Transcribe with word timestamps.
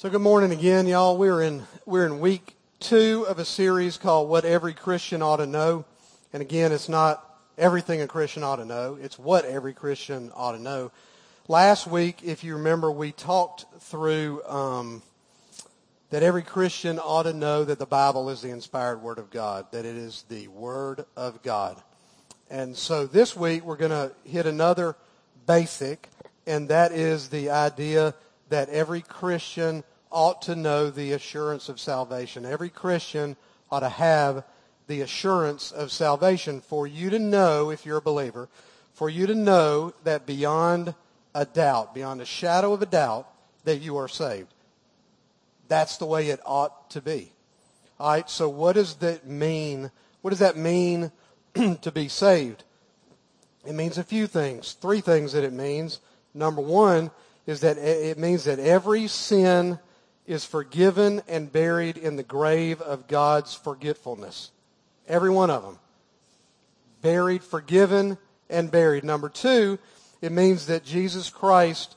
So 0.00 0.08
good 0.08 0.22
morning 0.22 0.50
again, 0.50 0.86
y'all. 0.86 1.18
We're 1.18 1.42
in 1.42 1.62
we're 1.84 2.06
in 2.06 2.20
week 2.20 2.56
two 2.78 3.26
of 3.28 3.38
a 3.38 3.44
series 3.44 3.98
called 3.98 4.30
"What 4.30 4.46
Every 4.46 4.72
Christian 4.72 5.20
Ought 5.20 5.36
to 5.36 5.46
Know," 5.46 5.84
and 6.32 6.40
again, 6.40 6.72
it's 6.72 6.88
not 6.88 7.22
everything 7.58 8.00
a 8.00 8.06
Christian 8.06 8.42
ought 8.42 8.56
to 8.56 8.64
know; 8.64 8.96
it's 8.98 9.18
what 9.18 9.44
every 9.44 9.74
Christian 9.74 10.32
ought 10.34 10.52
to 10.52 10.58
know. 10.58 10.90
Last 11.48 11.86
week, 11.86 12.20
if 12.24 12.42
you 12.42 12.54
remember, 12.54 12.90
we 12.90 13.12
talked 13.12 13.66
through 13.78 14.42
um, 14.44 15.02
that 16.08 16.22
every 16.22 16.44
Christian 16.44 16.98
ought 16.98 17.24
to 17.24 17.34
know 17.34 17.64
that 17.64 17.78
the 17.78 17.84
Bible 17.84 18.30
is 18.30 18.40
the 18.40 18.48
inspired 18.48 19.02
Word 19.02 19.18
of 19.18 19.28
God, 19.28 19.66
that 19.72 19.84
it 19.84 19.96
is 19.96 20.24
the 20.30 20.48
Word 20.48 21.04
of 21.14 21.42
God. 21.42 21.76
And 22.48 22.74
so 22.74 23.06
this 23.06 23.36
week, 23.36 23.66
we're 23.66 23.76
going 23.76 23.90
to 23.90 24.12
hit 24.24 24.46
another 24.46 24.96
basic, 25.46 26.08
and 26.46 26.70
that 26.70 26.90
is 26.92 27.28
the 27.28 27.50
idea 27.50 28.14
that 28.48 28.70
every 28.70 29.02
Christian 29.02 29.84
ought 30.10 30.42
to 30.42 30.56
know 30.56 30.90
the 30.90 31.12
assurance 31.12 31.68
of 31.68 31.80
salvation. 31.80 32.44
Every 32.44 32.68
Christian 32.68 33.36
ought 33.70 33.80
to 33.80 33.88
have 33.88 34.44
the 34.86 35.02
assurance 35.02 35.70
of 35.70 35.92
salvation 35.92 36.60
for 36.60 36.86
you 36.86 37.10
to 37.10 37.18
know, 37.18 37.70
if 37.70 37.86
you're 37.86 37.98
a 37.98 38.02
believer, 38.02 38.48
for 38.92 39.08
you 39.08 39.26
to 39.26 39.34
know 39.34 39.94
that 40.04 40.26
beyond 40.26 40.94
a 41.34 41.44
doubt, 41.44 41.94
beyond 41.94 42.20
a 42.20 42.24
shadow 42.24 42.72
of 42.72 42.82
a 42.82 42.86
doubt, 42.86 43.28
that 43.64 43.80
you 43.80 43.96
are 43.96 44.08
saved. 44.08 44.52
That's 45.68 45.96
the 45.98 46.06
way 46.06 46.28
it 46.30 46.40
ought 46.44 46.90
to 46.90 47.00
be. 47.00 47.32
All 48.00 48.10
right, 48.10 48.28
so 48.28 48.48
what 48.48 48.74
does 48.74 48.96
that 48.96 49.26
mean? 49.26 49.90
What 50.22 50.30
does 50.30 50.40
that 50.40 50.56
mean 50.56 51.12
to 51.54 51.92
be 51.92 52.08
saved? 52.08 52.64
It 53.64 53.74
means 53.74 53.98
a 53.98 54.04
few 54.04 54.26
things. 54.26 54.72
Three 54.72 55.00
things 55.00 55.32
that 55.32 55.44
it 55.44 55.52
means. 55.52 56.00
Number 56.34 56.62
one 56.62 57.10
is 57.46 57.60
that 57.60 57.78
it 57.78 58.18
means 58.18 58.44
that 58.44 58.58
every 58.58 59.06
sin 59.06 59.78
is 60.30 60.44
forgiven 60.44 61.20
and 61.26 61.50
buried 61.50 61.96
in 61.96 62.14
the 62.14 62.22
grave 62.22 62.80
of 62.80 63.08
God's 63.08 63.52
forgetfulness. 63.52 64.52
Every 65.08 65.28
one 65.28 65.50
of 65.50 65.64
them. 65.64 65.80
Buried, 67.02 67.42
forgiven, 67.42 68.16
and 68.48 68.70
buried. 68.70 69.02
Number 69.02 69.28
two, 69.28 69.80
it 70.22 70.30
means 70.30 70.66
that 70.66 70.84
Jesus 70.84 71.30
Christ 71.30 71.96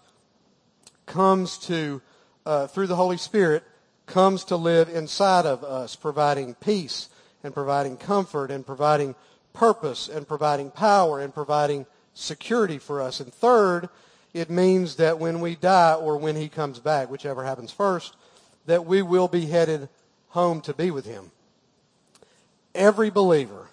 comes 1.06 1.60
to, 1.60 2.02
uh, 2.44 2.66
through 2.66 2.88
the 2.88 2.96
Holy 2.96 3.18
Spirit, 3.18 3.64
comes 4.08 4.46
to 4.46 4.56
live 4.56 4.90
inside 4.90 5.46
of 5.46 5.64
us, 5.64 5.96
providing 5.96 6.56
peace 6.56 7.10
and 7.44 7.54
providing 7.54 7.98
comfort 7.98 8.50
and 8.50 8.66
providing 8.66 9.14
purpose 9.54 10.10
and 10.10 10.28
providing 10.28 10.72
power 10.72 11.20
and 11.20 11.36
providing 11.36 11.86
security 12.16 12.80
for 12.80 13.00
us. 13.00 13.20
And 13.20 13.32
third, 13.32 13.90
it 14.34 14.50
means 14.50 14.96
that 14.96 15.20
when 15.20 15.40
we 15.40 15.56
die 15.56 15.94
or 15.94 16.18
when 16.18 16.36
he 16.36 16.50
comes 16.50 16.80
back, 16.80 17.12
whichever 17.12 17.44
happens 17.44 17.72
first, 17.72 18.16
that 18.66 18.86
we 18.86 19.02
will 19.02 19.28
be 19.28 19.46
headed 19.46 19.90
home 20.30 20.62
to 20.62 20.74
be 20.74 20.92
with 20.92 21.06
him. 21.06 21.32
Every 22.74 23.10
believer, 23.10 23.68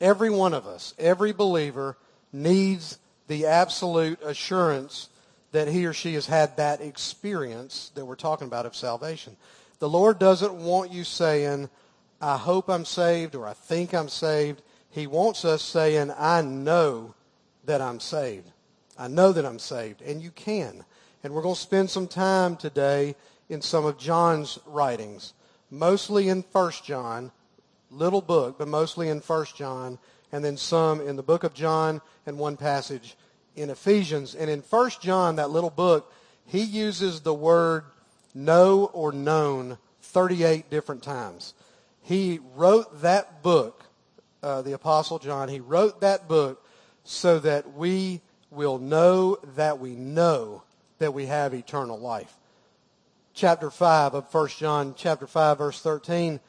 every 0.00 0.30
one 0.30 0.54
of 0.54 0.66
us, 0.66 0.94
every 0.98 1.32
believer 1.32 1.96
needs 2.32 2.98
the 3.28 3.46
absolute 3.46 4.20
assurance 4.22 5.08
that 5.52 5.68
he 5.68 5.86
or 5.86 5.92
she 5.92 6.14
has 6.14 6.26
had 6.26 6.56
that 6.56 6.80
experience 6.80 7.90
that 7.94 8.04
we're 8.04 8.14
talking 8.14 8.46
about 8.46 8.66
of 8.66 8.76
salvation. 8.76 9.36
The 9.78 9.88
Lord 9.88 10.18
doesn't 10.18 10.54
want 10.54 10.92
you 10.92 11.02
saying, 11.02 11.68
I 12.20 12.36
hope 12.36 12.68
I'm 12.68 12.84
saved 12.84 13.34
or 13.34 13.46
I 13.46 13.52
think 13.52 13.94
I'm 13.94 14.08
saved. 14.08 14.62
He 14.90 15.06
wants 15.06 15.44
us 15.44 15.62
saying, 15.62 16.12
I 16.16 16.42
know 16.42 17.14
that 17.64 17.80
I'm 17.80 18.00
saved. 18.00 18.50
I 18.98 19.08
know 19.08 19.32
that 19.32 19.44
I'm 19.44 19.58
saved. 19.58 20.02
And 20.02 20.22
you 20.22 20.30
can. 20.30 20.84
And 21.22 21.34
we're 21.34 21.42
going 21.42 21.54
to 21.54 21.60
spend 21.60 21.90
some 21.90 22.06
time 22.06 22.56
today 22.56 23.14
in 23.48 23.62
some 23.62 23.84
of 23.84 23.98
John's 23.98 24.58
writings, 24.66 25.32
mostly 25.70 26.28
in 26.28 26.44
1 26.52 26.72
John, 26.84 27.30
little 27.90 28.20
book, 28.20 28.58
but 28.58 28.68
mostly 28.68 29.08
in 29.08 29.20
1 29.20 29.46
John, 29.56 29.98
and 30.32 30.44
then 30.44 30.56
some 30.56 31.00
in 31.00 31.16
the 31.16 31.22
book 31.22 31.44
of 31.44 31.54
John 31.54 32.00
and 32.26 32.38
one 32.38 32.56
passage 32.56 33.16
in 33.54 33.70
Ephesians. 33.70 34.34
And 34.34 34.50
in 34.50 34.60
1 34.60 34.90
John, 35.00 35.36
that 35.36 35.50
little 35.50 35.70
book, 35.70 36.12
he 36.44 36.62
uses 36.62 37.20
the 37.20 37.34
word 37.34 37.84
know 38.34 38.90
or 38.92 39.12
known 39.12 39.78
38 40.02 40.68
different 40.70 41.02
times. 41.02 41.54
He 42.02 42.40
wrote 42.54 43.02
that 43.02 43.42
book, 43.42 43.84
uh, 44.42 44.62
the 44.62 44.72
Apostle 44.72 45.18
John, 45.18 45.48
he 45.48 45.60
wrote 45.60 46.00
that 46.00 46.28
book 46.28 46.64
so 47.04 47.38
that 47.38 47.74
we 47.74 48.20
will 48.50 48.78
know 48.78 49.38
that 49.56 49.78
we 49.78 49.90
know 49.90 50.62
that 50.98 51.14
we 51.14 51.26
have 51.26 51.54
eternal 51.54 51.98
life 51.98 52.36
chapter 53.36 53.70
5 53.70 54.14
of 54.14 54.34
1 54.34 54.48
John, 54.48 54.94
chapter 54.96 55.26
5, 55.26 55.58
verse 55.58 55.80
13, 55.80 56.40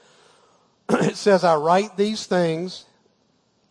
it 0.90 1.16
says, 1.18 1.44
I 1.44 1.58
write 1.58 1.98
these 1.98 2.26
things, 2.26 2.86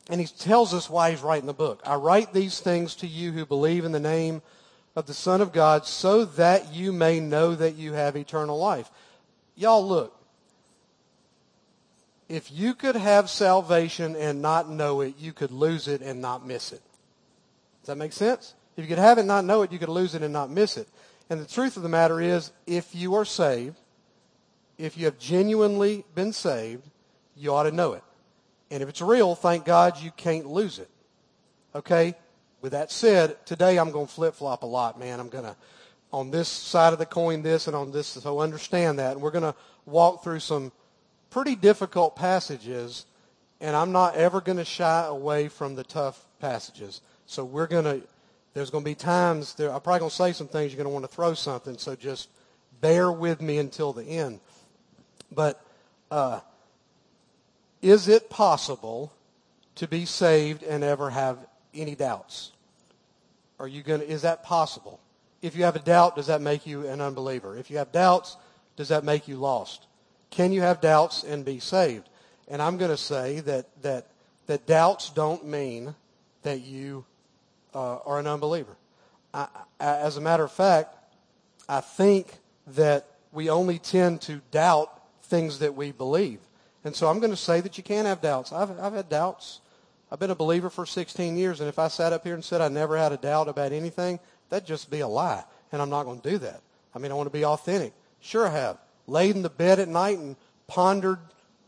and 0.09 0.21
he 0.21 0.27
tells 0.27 0.75
us 0.75 0.89
why 0.89 1.11
he's 1.11 1.23
writing 1.23 1.47
the 1.47 1.55
book. 1.55 1.81
I 1.85 1.97
write 1.97 2.33
these 2.33 2.61
things 2.61 2.95
to 2.97 3.07
you 3.07 3.33
who 3.33 3.47
believe 3.47 3.85
in 3.85 3.93
the 3.93 3.99
name 3.99 4.43
of 4.95 5.07
the 5.07 5.15
Son 5.15 5.41
of 5.41 5.53
God 5.53 5.87
so 5.87 6.27
that 6.27 6.73
you 6.75 6.93
may 6.93 7.19
know 7.19 7.55
that 7.55 7.75
you 7.75 7.95
have 7.95 8.17
eternal 8.17 8.59
life. 8.59 8.91
Y'all 9.57 9.87
look. 9.87 10.13
If 12.29 12.53
you 12.53 12.75
could 12.75 12.97
have 12.97 13.31
salvation 13.31 14.15
and 14.17 14.43
not 14.43 14.69
know 14.69 15.01
it, 15.01 15.15
you 15.19 15.33
could 15.33 15.53
lose 15.53 15.89
it 15.89 16.03
and 16.03 16.21
not 16.21 16.47
miss 16.47 16.73
it. 16.73 16.83
Does 17.81 17.89
that 17.89 17.97
make 17.97 18.13
sense? 18.13 18.55
If 18.77 18.85
you 18.85 18.89
could 18.89 18.99
have 18.99 19.17
it 19.17 19.23
and 19.23 19.29
not 19.29 19.45
know 19.45 19.63
it, 19.63 19.73
you 19.73 19.79
could 19.79 19.89
lose 19.89 20.15
it 20.15 20.23
and 20.23 20.33
not 20.33 20.51
miss 20.51 20.77
it. 20.77 20.89
And 21.29 21.41
the 21.41 21.47
truth 21.47 21.77
of 21.77 21.83
the 21.83 21.89
matter 21.89 22.21
is, 22.21 22.53
if 22.67 22.95
you 22.95 23.15
are 23.15 23.25
saved, 23.25 23.77
if 24.79 24.97
you 24.97 25.07
have 25.07 25.19
genuinely 25.19 26.05
been 26.15 26.33
saved, 26.33 26.85
you 27.37 27.53
ought 27.53 27.65
to 27.65 27.73
know 27.73 27.95
it. 27.95 28.03
And 28.71 28.83
if 28.83 28.89
it's 28.89 29.01
real, 29.01 29.35
thank 29.35 29.65
God 29.65 30.01
you 30.01 30.11
can't 30.13 30.47
lose 30.47 30.79
it. 30.79 30.91
Okay? 31.75 32.15
With 32.61 32.73
that 32.73 32.91
said, 32.91 33.45
today 33.47 33.79
I'm 33.79 33.91
going 33.91 34.07
to 34.07 34.13
flip 34.13 34.35
flop 34.35 34.63
a 34.63 34.67
lot, 34.67 34.99
man. 34.99 35.21
I'm 35.21 35.29
going 35.29 35.45
to, 35.45 35.57
on 36.13 36.31
this 36.31 36.49
side 36.49 36.93
of 36.93 36.99
the 36.99 37.07
coin, 37.07 37.43
this, 37.43 37.67
and 37.67 37.77
on 37.77 37.93
this, 37.93 38.07
so 38.07 38.41
understand 38.41 38.99
that. 38.99 39.13
And 39.13 39.23
we're 39.23 39.31
going 39.31 39.45
to 39.45 39.55
walk 39.85 40.25
through 40.25 40.41
some 40.41 40.73
pretty 41.31 41.55
difficult 41.55 42.17
passages, 42.17 43.07
and 43.61 43.77
I'm 43.77 43.93
not 43.93 44.17
ever 44.17 44.41
going 44.41 44.59
to 44.59 44.65
shy 44.65 45.07
away 45.07 45.49
from 45.49 45.75
the 45.75 45.85
tough 45.85 46.25
passages. 46.41 47.03
So 47.27 47.45
we're 47.45 47.67
going 47.67 47.85
to 47.85 48.03
there's 48.57 48.71
going 48.71 48.83
to 48.83 48.91
be 48.91 48.95
times 48.95 49.53
there, 49.57 49.71
I'm 49.71 49.83
probably 49.83 49.99
going 49.99 50.09
to 50.09 50.17
say 50.17 50.33
some 50.33 50.49
things 50.49 50.73
you're 50.73 50.83
going 50.83 50.91
to 50.91 50.95
want 50.95 51.05
to 51.05 51.15
throw 51.15 51.35
something, 51.35 51.77
so 51.77 51.95
just 51.95 52.31
bear 52.81 53.13
with 53.13 53.43
me 53.43 53.59
until 53.59 53.93
the 53.93 54.03
end. 54.03 54.41
But 55.31 55.63
uh, 56.11 56.41
is 57.83 58.09
it 58.09 58.31
possible 58.31 59.13
to 59.75 59.87
be 59.87 60.07
saved 60.07 60.63
and 60.63 60.83
ever 60.83 61.11
have 61.11 61.37
any 61.75 61.95
doubts? 61.95 62.53
Are 63.61 63.69
you 63.69 63.83
going 63.83 64.01
to, 64.01 64.09
is 64.09 64.23
that 64.23 64.43
possible? 64.43 65.01
If 65.43 65.55
you 65.55 65.65
have 65.65 65.77
a 65.77 65.81
doubt, 65.81 66.17
does 66.17 66.29
that 66.29 66.41
make 66.41 66.67
you 66.67 66.87
an 66.87 67.03
unbeliever? 67.03 67.59
If 67.59 67.71
you 67.71 67.77
have 67.77 67.93
doubts, 67.93 68.39
does 68.75 68.89
that 68.89 69.05
make 69.05 69.29
you 69.29 69.37
lost? 69.37 69.87
Can 70.31 70.51
you 70.51 70.63
have 70.63 70.81
doubts 70.81 71.25
and 71.25 71.45
be 71.45 71.59
saved? 71.61 72.09
And 72.49 72.63
I'm 72.63 72.79
going 72.79 72.91
to 72.91 72.97
say 72.97 73.41
that, 73.41 73.67
that, 73.83 74.07
that 74.47 74.65
doubts 74.65 75.11
don't 75.11 75.45
mean 75.45 75.95
that 76.43 76.63
you 76.63 77.05
uh, 77.77 77.99
are 78.07 78.19
an 78.19 78.27
unbeliever. 78.27 78.75
I, 79.35 79.49
I, 79.79 79.97
as 79.99 80.17
a 80.17 80.21
matter 80.21 80.43
of 80.43 80.51
fact, 80.51 80.97
I 81.69 81.81
think 81.83 82.39
that 82.69 83.07
we 83.33 83.51
only 83.51 83.79
tend 83.79 84.23
to 84.23 84.41
doubt 84.51 84.91
things 85.25 85.59
that 85.59 85.75
we 85.75 85.93
believe. 85.93 86.41
And 86.85 86.97
so 86.97 87.09
I'm 87.09 87.19
going 87.19 87.33
to 87.33 87.37
say 87.37 87.61
that 87.61 87.77
you 87.77 87.85
can 87.85 88.07
have 88.07 88.23
doubts. 88.23 88.51
I've, 88.53 88.71
I've 88.81 88.95
had 88.95 89.11
doubts. 89.11 89.61
I've 90.11 90.19
been 90.19 90.31
a 90.31 90.37
believer 90.37 90.71
for 90.71 90.87
16 90.87 91.37
years, 91.37 91.61
and 91.61 91.69
if 91.69 91.79
I 91.79 91.89
sat 91.89 92.13
up 92.13 92.25
here 92.25 92.35
and 92.35 92.45
said 92.45 92.61
I 92.61 92.69
never 92.69 92.97
had 92.97 93.13
a 93.13 93.17
doubt 93.19 93.49
about 93.49 93.73
anything, 93.73 94.21
that'd 94.49 94.67
just 94.67 94.91
be 94.91 95.01
a 95.01 95.09
lie. 95.09 95.45
And 95.71 95.83
I'm 95.83 95.91
not 95.91 96.05
going 96.05 96.21
to 96.21 96.31
do 96.31 96.39
that. 96.39 96.63
I 96.95 96.99
mean, 96.99 97.13
I 97.13 97.15
want 97.15 97.27
to 97.27 97.39
be 97.39 97.45
authentic. 97.45 97.93
Sure, 98.21 98.47
I 98.47 98.53
have. 98.53 98.79
Laid 99.07 99.37
in 99.37 99.43
the 99.43 99.51
bed 99.51 99.81
at 99.81 99.89
night 99.89 100.17
and 100.17 100.37
pondered 100.67 101.19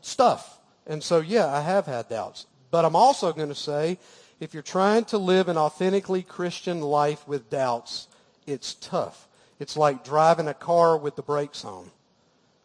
stuff. 0.01 0.57
And 0.87 1.03
so, 1.03 1.19
yeah, 1.19 1.47
I 1.47 1.61
have 1.61 1.85
had 1.85 2.09
doubts. 2.09 2.47
But 2.71 2.85
I'm 2.85 2.95
also 2.95 3.31
going 3.31 3.49
to 3.49 3.55
say 3.55 3.99
if 4.39 4.53
you're 4.53 4.63
trying 4.63 5.05
to 5.05 5.17
live 5.17 5.49
an 5.49 5.57
authentically 5.57 6.23
Christian 6.23 6.81
life 6.81 7.27
with 7.27 7.49
doubts, 7.49 8.07
it's 8.47 8.73
tough. 8.75 9.27
It's 9.59 9.75
like 9.75 10.05
driving 10.05 10.47
a 10.47 10.53
car 10.53 10.97
with 10.97 11.15
the 11.15 11.21
brakes 11.21 11.65
on. 11.65 11.91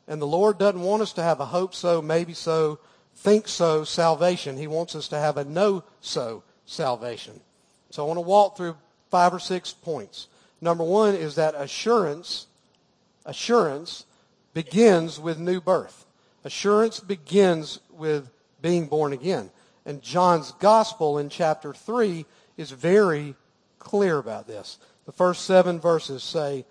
And 0.06 0.20
the 0.20 0.26
Lord 0.26 0.58
doesn't 0.58 0.80
want 0.80 1.02
us 1.02 1.12
to 1.14 1.22
have 1.22 1.40
a 1.40 1.46
hope 1.46 1.74
so, 1.74 2.00
maybe 2.00 2.34
so, 2.34 2.78
think 3.16 3.48
so 3.48 3.84
salvation. 3.84 4.56
He 4.56 4.66
wants 4.66 4.94
us 4.94 5.08
to 5.08 5.18
have 5.18 5.36
a 5.36 5.44
know 5.44 5.82
so 6.00 6.44
salvation. 6.66 7.40
So 7.90 8.04
I 8.04 8.06
want 8.06 8.18
to 8.18 8.22
walk 8.22 8.56
through 8.56 8.76
five 9.10 9.34
or 9.34 9.40
six 9.40 9.72
points. 9.72 10.28
Number 10.60 10.84
one 10.84 11.14
is 11.14 11.34
that 11.34 11.54
assurance, 11.56 12.46
assurance 13.24 14.06
begins 14.52 15.18
with 15.18 15.38
new 15.38 15.60
birth. 15.60 16.06
Assurance 16.44 17.00
begins 17.00 17.80
with 17.90 18.30
being 18.60 18.86
born 18.86 19.12
again. 19.12 19.50
And 19.86 20.02
John's 20.02 20.52
gospel 20.52 21.18
in 21.18 21.28
chapter 21.28 21.74
3 21.74 22.24
is 22.56 22.70
very 22.70 23.34
clear 23.78 24.18
about 24.18 24.46
this. 24.46 24.78
The 25.06 25.12
first 25.12 25.44
seven 25.44 25.78
verses 25.78 26.22
say, 26.22 26.64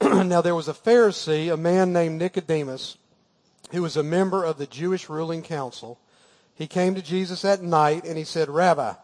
now 0.02 0.40
there 0.40 0.54
was 0.54 0.68
a 0.68 0.74
Pharisee, 0.74 1.52
a 1.52 1.56
man 1.56 1.92
named 1.92 2.18
Nicodemus, 2.18 2.96
who 3.72 3.82
was 3.82 3.96
a 3.96 4.02
member 4.02 4.44
of 4.44 4.58
the 4.58 4.66
Jewish 4.66 5.08
ruling 5.08 5.42
council. 5.42 5.98
He 6.54 6.66
came 6.66 6.94
to 6.94 7.02
Jesus 7.02 7.44
at 7.44 7.62
night 7.62 8.04
and 8.04 8.16
he 8.16 8.24
said, 8.24 8.48
Rabbi, 8.48 8.94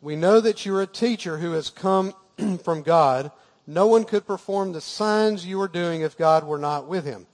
we 0.00 0.16
know 0.16 0.40
that 0.40 0.64
you're 0.64 0.82
a 0.82 0.86
teacher 0.86 1.38
who 1.38 1.52
has 1.52 1.70
come 1.70 2.14
from 2.64 2.82
God. 2.82 3.30
No 3.66 3.86
one 3.86 4.04
could 4.04 4.26
perform 4.26 4.72
the 4.72 4.80
signs 4.80 5.46
you 5.46 5.60
are 5.60 5.68
doing 5.68 6.00
if 6.00 6.16
God 6.16 6.44
were 6.44 6.58
not 6.58 6.88
with 6.88 7.04
him. 7.04 7.26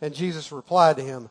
And 0.00 0.14
Jesus 0.14 0.52
replied 0.52 0.96
to 0.96 1.02
him, 1.02 1.30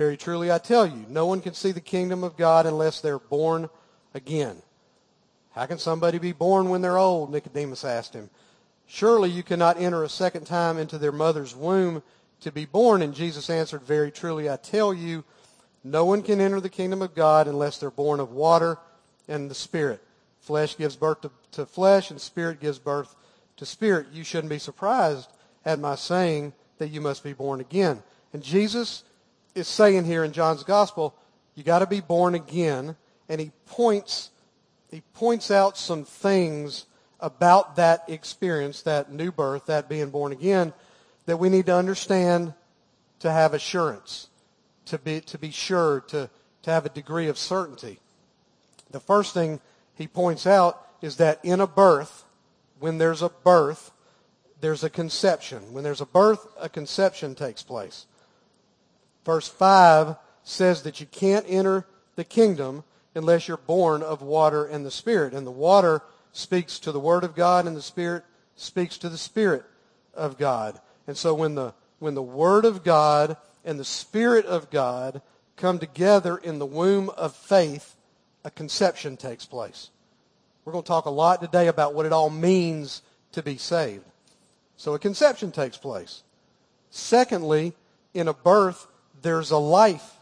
Very 0.00 0.16
truly 0.16 0.50
I 0.50 0.56
tell 0.56 0.86
you, 0.86 1.04
no 1.10 1.26
one 1.26 1.42
can 1.42 1.52
see 1.52 1.72
the 1.72 1.80
kingdom 1.82 2.24
of 2.24 2.38
God 2.38 2.64
unless 2.64 3.02
they're 3.02 3.18
born 3.18 3.68
again. 4.14 4.56
How 5.52 5.66
can 5.66 5.76
somebody 5.76 6.16
be 6.16 6.32
born 6.32 6.70
when 6.70 6.80
they're 6.80 6.96
old? 6.96 7.30
Nicodemus 7.30 7.84
asked 7.84 8.14
him. 8.14 8.30
Surely 8.86 9.28
you 9.28 9.42
cannot 9.42 9.78
enter 9.78 10.02
a 10.02 10.08
second 10.08 10.46
time 10.46 10.78
into 10.78 10.96
their 10.96 11.12
mother's 11.12 11.54
womb 11.54 12.02
to 12.40 12.50
be 12.50 12.64
born. 12.64 13.02
And 13.02 13.12
Jesus 13.12 13.50
answered, 13.50 13.82
Very 13.82 14.10
truly 14.10 14.48
I 14.48 14.56
tell 14.56 14.94
you, 14.94 15.22
no 15.84 16.06
one 16.06 16.22
can 16.22 16.40
enter 16.40 16.62
the 16.62 16.70
kingdom 16.70 17.02
of 17.02 17.14
God 17.14 17.46
unless 17.46 17.76
they're 17.76 17.90
born 17.90 18.20
of 18.20 18.32
water 18.32 18.78
and 19.28 19.50
the 19.50 19.54
Spirit. 19.54 20.02
Flesh 20.40 20.78
gives 20.78 20.96
birth 20.96 21.20
to, 21.20 21.30
to 21.52 21.66
flesh, 21.66 22.10
and 22.10 22.18
Spirit 22.18 22.58
gives 22.58 22.78
birth 22.78 23.14
to 23.58 23.66
spirit. 23.66 24.06
You 24.14 24.24
shouldn't 24.24 24.48
be 24.48 24.58
surprised 24.58 25.28
at 25.62 25.78
my 25.78 25.94
saying 25.94 26.54
that 26.78 26.88
you 26.88 27.02
must 27.02 27.22
be 27.22 27.34
born 27.34 27.60
again. 27.60 28.02
And 28.32 28.42
Jesus 28.42 29.04
is 29.54 29.68
saying 29.68 30.04
here 30.04 30.24
in 30.24 30.32
John's 30.32 30.62
gospel, 30.62 31.14
you 31.54 31.62
got 31.62 31.80
to 31.80 31.86
be 31.86 32.00
born 32.00 32.34
again. 32.34 32.96
And 33.28 33.40
he 33.40 33.52
points, 33.66 34.30
he 34.90 35.02
points 35.14 35.50
out 35.50 35.76
some 35.76 36.04
things 36.04 36.86
about 37.20 37.76
that 37.76 38.04
experience, 38.08 38.82
that 38.82 39.12
new 39.12 39.30
birth, 39.30 39.66
that 39.66 39.88
being 39.88 40.10
born 40.10 40.32
again, 40.32 40.72
that 41.26 41.36
we 41.36 41.48
need 41.48 41.66
to 41.66 41.74
understand 41.74 42.54
to 43.20 43.30
have 43.30 43.54
assurance, 43.54 44.28
to 44.86 44.98
be, 44.98 45.20
to 45.20 45.38
be 45.38 45.50
sure, 45.50 46.00
to, 46.08 46.30
to 46.62 46.70
have 46.70 46.86
a 46.86 46.90
degree 46.90 47.28
of 47.28 47.38
certainty. 47.38 48.00
The 48.90 49.00
first 49.00 49.34
thing 49.34 49.60
he 49.94 50.08
points 50.08 50.46
out 50.46 50.84
is 51.02 51.16
that 51.16 51.38
in 51.44 51.60
a 51.60 51.66
birth, 51.66 52.24
when 52.80 52.98
there's 52.98 53.22
a 53.22 53.28
birth, 53.28 53.92
there's 54.60 54.82
a 54.82 54.90
conception. 54.90 55.72
When 55.72 55.84
there's 55.84 56.00
a 56.00 56.06
birth, 56.06 56.46
a 56.58 56.68
conception 56.68 57.34
takes 57.34 57.62
place. 57.62 58.06
Verse 59.24 59.48
5 59.48 60.16
says 60.42 60.82
that 60.82 61.00
you 61.00 61.06
can't 61.06 61.46
enter 61.48 61.86
the 62.16 62.24
kingdom 62.24 62.84
unless 63.14 63.48
you're 63.48 63.56
born 63.56 64.02
of 64.02 64.22
water 64.22 64.64
and 64.64 64.84
the 64.84 64.90
Spirit. 64.90 65.34
And 65.34 65.46
the 65.46 65.50
water 65.50 66.02
speaks 66.32 66.78
to 66.80 66.92
the 66.92 67.00
Word 67.00 67.24
of 67.24 67.34
God, 67.34 67.66
and 67.66 67.76
the 67.76 67.82
Spirit 67.82 68.24
speaks 68.56 68.98
to 68.98 69.08
the 69.08 69.18
Spirit 69.18 69.64
of 70.14 70.38
God. 70.38 70.80
And 71.06 71.16
so 71.16 71.34
when 71.34 71.54
the, 71.54 71.74
when 71.98 72.14
the 72.14 72.22
Word 72.22 72.64
of 72.64 72.84
God 72.84 73.36
and 73.64 73.78
the 73.78 73.84
Spirit 73.84 74.46
of 74.46 74.70
God 74.70 75.22
come 75.56 75.78
together 75.78 76.36
in 76.36 76.58
the 76.58 76.66
womb 76.66 77.10
of 77.10 77.34
faith, 77.34 77.96
a 78.44 78.50
conception 78.50 79.16
takes 79.16 79.44
place. 79.44 79.90
We're 80.64 80.72
going 80.72 80.84
to 80.84 80.88
talk 80.88 81.06
a 81.06 81.10
lot 81.10 81.40
today 81.40 81.68
about 81.68 81.94
what 81.94 82.06
it 82.06 82.12
all 82.12 82.30
means 82.30 83.02
to 83.32 83.42
be 83.42 83.56
saved. 83.56 84.04
So 84.76 84.94
a 84.94 84.98
conception 84.98 85.52
takes 85.52 85.76
place. 85.76 86.22
Secondly, 86.90 87.74
in 88.14 88.28
a 88.28 88.34
birth, 88.34 88.86
there's 89.22 89.50
a 89.50 89.58
life, 89.58 90.16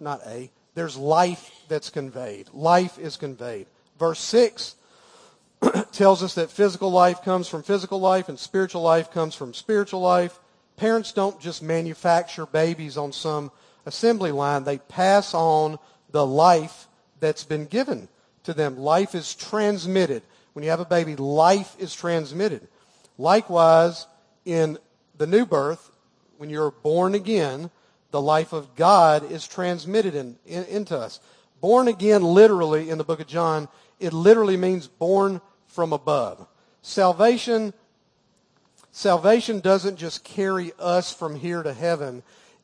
not 0.00 0.20
a, 0.26 0.50
there's 0.74 0.96
life 0.96 1.50
that's 1.68 1.90
conveyed. 1.90 2.48
Life 2.52 2.98
is 2.98 3.16
conveyed. 3.16 3.66
Verse 3.98 4.20
6 4.20 4.74
tells 5.92 6.22
us 6.22 6.34
that 6.34 6.50
physical 6.50 6.90
life 6.90 7.22
comes 7.22 7.48
from 7.48 7.62
physical 7.62 7.98
life 7.98 8.28
and 8.28 8.38
spiritual 8.38 8.82
life 8.82 9.10
comes 9.10 9.34
from 9.34 9.54
spiritual 9.54 10.00
life. 10.00 10.38
Parents 10.76 11.12
don't 11.12 11.40
just 11.40 11.62
manufacture 11.62 12.44
babies 12.44 12.98
on 12.98 13.12
some 13.12 13.50
assembly 13.86 14.32
line. 14.32 14.64
They 14.64 14.78
pass 14.78 15.32
on 15.32 15.78
the 16.10 16.26
life 16.26 16.88
that's 17.20 17.44
been 17.44 17.66
given 17.66 18.08
to 18.44 18.52
them. 18.52 18.76
Life 18.76 19.14
is 19.14 19.34
transmitted. 19.34 20.22
When 20.52 20.62
you 20.62 20.70
have 20.70 20.80
a 20.80 20.84
baby, 20.84 21.16
life 21.16 21.74
is 21.78 21.94
transmitted. 21.94 22.68
Likewise, 23.18 24.06
in 24.44 24.78
the 25.16 25.26
new 25.26 25.46
birth, 25.46 25.90
when 26.36 26.50
you're 26.50 26.70
born 26.70 27.14
again, 27.14 27.70
the 28.16 28.22
life 28.22 28.54
of 28.54 28.74
God 28.76 29.30
is 29.30 29.46
transmitted 29.46 30.14
in, 30.14 30.38
in, 30.46 30.64
into 30.64 30.96
us. 30.96 31.20
Born 31.60 31.86
again, 31.86 32.22
literally, 32.22 32.88
in 32.88 32.96
the 32.96 33.04
book 33.04 33.20
of 33.20 33.26
John, 33.26 33.68
it 34.00 34.14
literally 34.14 34.56
means 34.56 34.86
born 34.86 35.42
from 35.66 35.92
above. 35.92 36.48
Salvation, 36.80 37.74
salvation 38.90 39.60
doesn't 39.60 39.96
just 39.96 40.24
carry 40.24 40.72
us 40.78 41.12
from 41.12 41.36
here 41.36 41.62
to 41.62 41.74
heaven. 41.74 42.22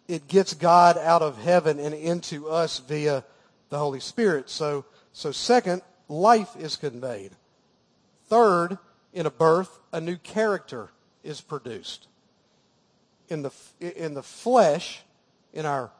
It 0.08 0.26
gets 0.26 0.54
God 0.54 0.96
out 0.96 1.20
of 1.20 1.36
heaven 1.36 1.78
and 1.78 1.94
into 1.94 2.48
us 2.48 2.78
via 2.78 3.22
the 3.68 3.76
Holy 3.76 4.00
Spirit. 4.00 4.48
So, 4.48 4.86
so 5.12 5.32
second, 5.32 5.82
life 6.08 6.56
is 6.58 6.76
conveyed. 6.76 7.32
Third, 8.28 8.78
in 9.12 9.26
a 9.26 9.30
birth, 9.30 9.80
a 9.92 10.00
new 10.00 10.16
character 10.16 10.88
is 11.22 11.42
produced. 11.42 12.08
In 13.28 13.42
the, 13.42 13.50
in 13.80 14.14
the 14.14 14.22
flesh, 14.22 15.02
in 15.52 15.66
our, 15.66 15.90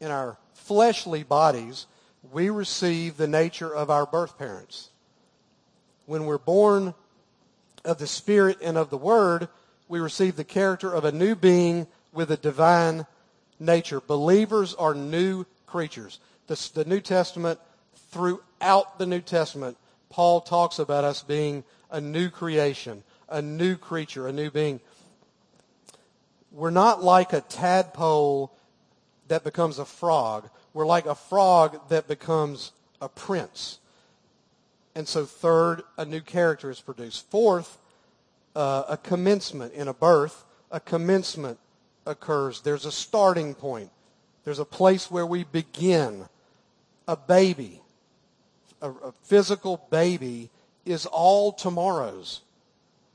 in 0.00 0.10
our 0.10 0.38
fleshly 0.54 1.22
bodies, 1.22 1.86
we 2.32 2.50
receive 2.50 3.16
the 3.16 3.28
nature 3.28 3.74
of 3.74 3.90
our 3.90 4.06
birth 4.06 4.38
parents. 4.38 4.90
When 6.06 6.24
we're 6.24 6.38
born 6.38 6.94
of 7.84 7.98
the 7.98 8.06
Spirit 8.06 8.58
and 8.62 8.76
of 8.76 8.90
the 8.90 8.96
Word, 8.96 9.48
we 9.88 10.00
receive 10.00 10.36
the 10.36 10.44
character 10.44 10.92
of 10.92 11.04
a 11.04 11.12
new 11.12 11.34
being 11.34 11.86
with 12.12 12.30
a 12.30 12.36
divine 12.36 13.06
nature. 13.60 14.00
Believers 14.00 14.74
are 14.74 14.94
new 14.94 15.44
creatures. 15.66 16.18
The, 16.46 16.70
the 16.74 16.84
New 16.84 17.00
Testament, 17.00 17.60
throughout 18.10 18.98
the 18.98 19.06
New 19.06 19.20
Testament, 19.20 19.76
Paul 20.10 20.40
talks 20.40 20.78
about 20.78 21.04
us 21.04 21.22
being 21.22 21.64
a 21.90 22.00
new 22.00 22.30
creation, 22.30 23.02
a 23.28 23.42
new 23.42 23.76
creature, 23.76 24.26
a 24.26 24.32
new 24.32 24.50
being. 24.50 24.80
We're 26.50 26.70
not 26.70 27.02
like 27.02 27.32
a 27.32 27.40
tadpole 27.42 28.55
that 29.28 29.44
becomes 29.44 29.78
a 29.78 29.84
frog. 29.84 30.48
We're 30.72 30.86
like 30.86 31.06
a 31.06 31.14
frog 31.14 31.88
that 31.88 32.08
becomes 32.08 32.72
a 33.00 33.08
prince. 33.08 33.78
And 34.94 35.06
so 35.06 35.24
third, 35.24 35.82
a 35.98 36.04
new 36.04 36.20
character 36.20 36.70
is 36.70 36.80
produced. 36.80 37.30
Fourth, 37.30 37.78
uh, 38.54 38.84
a 38.88 38.96
commencement 38.96 39.74
in 39.74 39.88
a 39.88 39.94
birth, 39.94 40.44
a 40.70 40.80
commencement 40.80 41.58
occurs. 42.06 42.62
There's 42.62 42.86
a 42.86 42.92
starting 42.92 43.54
point. 43.54 43.90
There's 44.44 44.58
a 44.58 44.64
place 44.64 45.10
where 45.10 45.26
we 45.26 45.44
begin. 45.44 46.26
A 47.08 47.16
baby, 47.16 47.82
a, 48.80 48.90
a 48.90 49.12
physical 49.24 49.86
baby 49.90 50.50
is 50.84 51.06
all 51.06 51.52
tomorrows. 51.52 52.40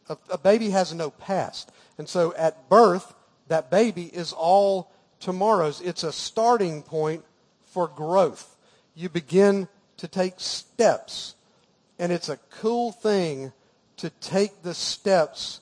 A, 0.08 0.18
a 0.30 0.38
baby 0.38 0.70
has 0.70 0.94
no 0.94 1.10
past. 1.10 1.72
And 1.98 2.08
so 2.08 2.34
at 2.36 2.70
birth, 2.70 3.13
that 3.48 3.70
baby 3.70 4.06
is 4.06 4.34
all 4.34 4.91
tomorrows. 5.22 5.80
It's 5.82 6.04
a 6.04 6.12
starting 6.12 6.84
point 6.84 7.24
for 7.68 7.88
growth. 7.88 8.56
You 8.96 9.08
begin 9.08 9.68
to 9.98 10.08
take 10.08 10.34
steps. 10.38 11.36
And 11.98 12.12
it's 12.12 12.30
a 12.30 12.38
cool 12.60 12.92
thing 12.92 13.54
to 13.98 14.10
take 14.10 14.63
the 14.63 14.74
steps 14.74 15.62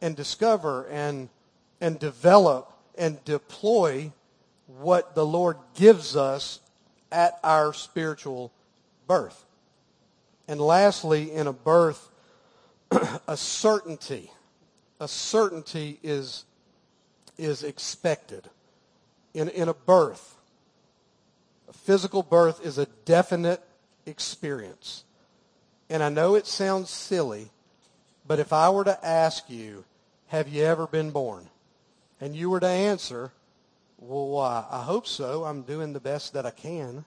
and 0.00 0.14
discover 0.14 0.86
and, 0.88 1.28
and 1.80 1.98
develop 1.98 2.70
and 2.96 3.24
deploy 3.24 4.12
what 4.66 5.14
the 5.14 5.24
Lord 5.24 5.56
gives 5.74 6.16
us 6.16 6.60
at 7.10 7.38
our 7.42 7.72
spiritual 7.72 8.52
birth. 9.06 9.44
And 10.48 10.60
lastly, 10.60 11.32
in 11.32 11.46
a 11.46 11.52
birth, 11.52 12.10
a 13.26 13.36
certainty. 13.36 14.30
A 15.00 15.08
certainty 15.08 15.98
is, 16.02 16.44
is 17.38 17.62
expected. 17.62 18.48
In, 19.34 19.48
in 19.48 19.68
a 19.68 19.74
birth, 19.74 20.36
a 21.68 21.72
physical 21.72 22.22
birth 22.22 22.64
is 22.64 22.78
a 22.78 22.86
definite 23.04 23.62
experience. 24.04 25.04
And 25.88 26.02
I 26.02 26.08
know 26.08 26.34
it 26.34 26.46
sounds 26.46 26.90
silly, 26.90 27.50
but 28.26 28.38
if 28.38 28.52
I 28.52 28.70
were 28.70 28.84
to 28.84 29.06
ask 29.06 29.48
you, 29.48 29.84
have 30.28 30.48
you 30.48 30.64
ever 30.64 30.86
been 30.86 31.10
born? 31.10 31.48
And 32.20 32.36
you 32.36 32.50
were 32.50 32.60
to 32.60 32.66
answer, 32.66 33.32
well, 33.98 34.38
I 34.38 34.82
hope 34.82 35.06
so. 35.06 35.44
I'm 35.44 35.62
doing 35.62 35.92
the 35.92 36.00
best 36.00 36.32
that 36.32 36.46
I 36.46 36.50
can. 36.50 37.04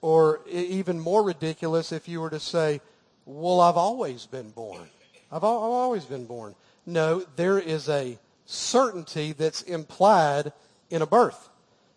Or 0.00 0.40
even 0.50 0.98
more 0.98 1.22
ridiculous 1.22 1.92
if 1.92 2.08
you 2.08 2.20
were 2.20 2.30
to 2.30 2.40
say, 2.40 2.80
well, 3.24 3.60
I've 3.60 3.76
always 3.76 4.26
been 4.26 4.50
born. 4.50 4.88
I've, 5.30 5.38
I've 5.38 5.44
always 5.44 6.04
been 6.04 6.26
born. 6.26 6.54
No, 6.86 7.24
there 7.36 7.58
is 7.58 7.88
a 7.88 8.18
certainty 8.46 9.32
that's 9.32 9.62
implied 9.62 10.52
in 10.92 11.02
a 11.02 11.06
birth. 11.06 11.48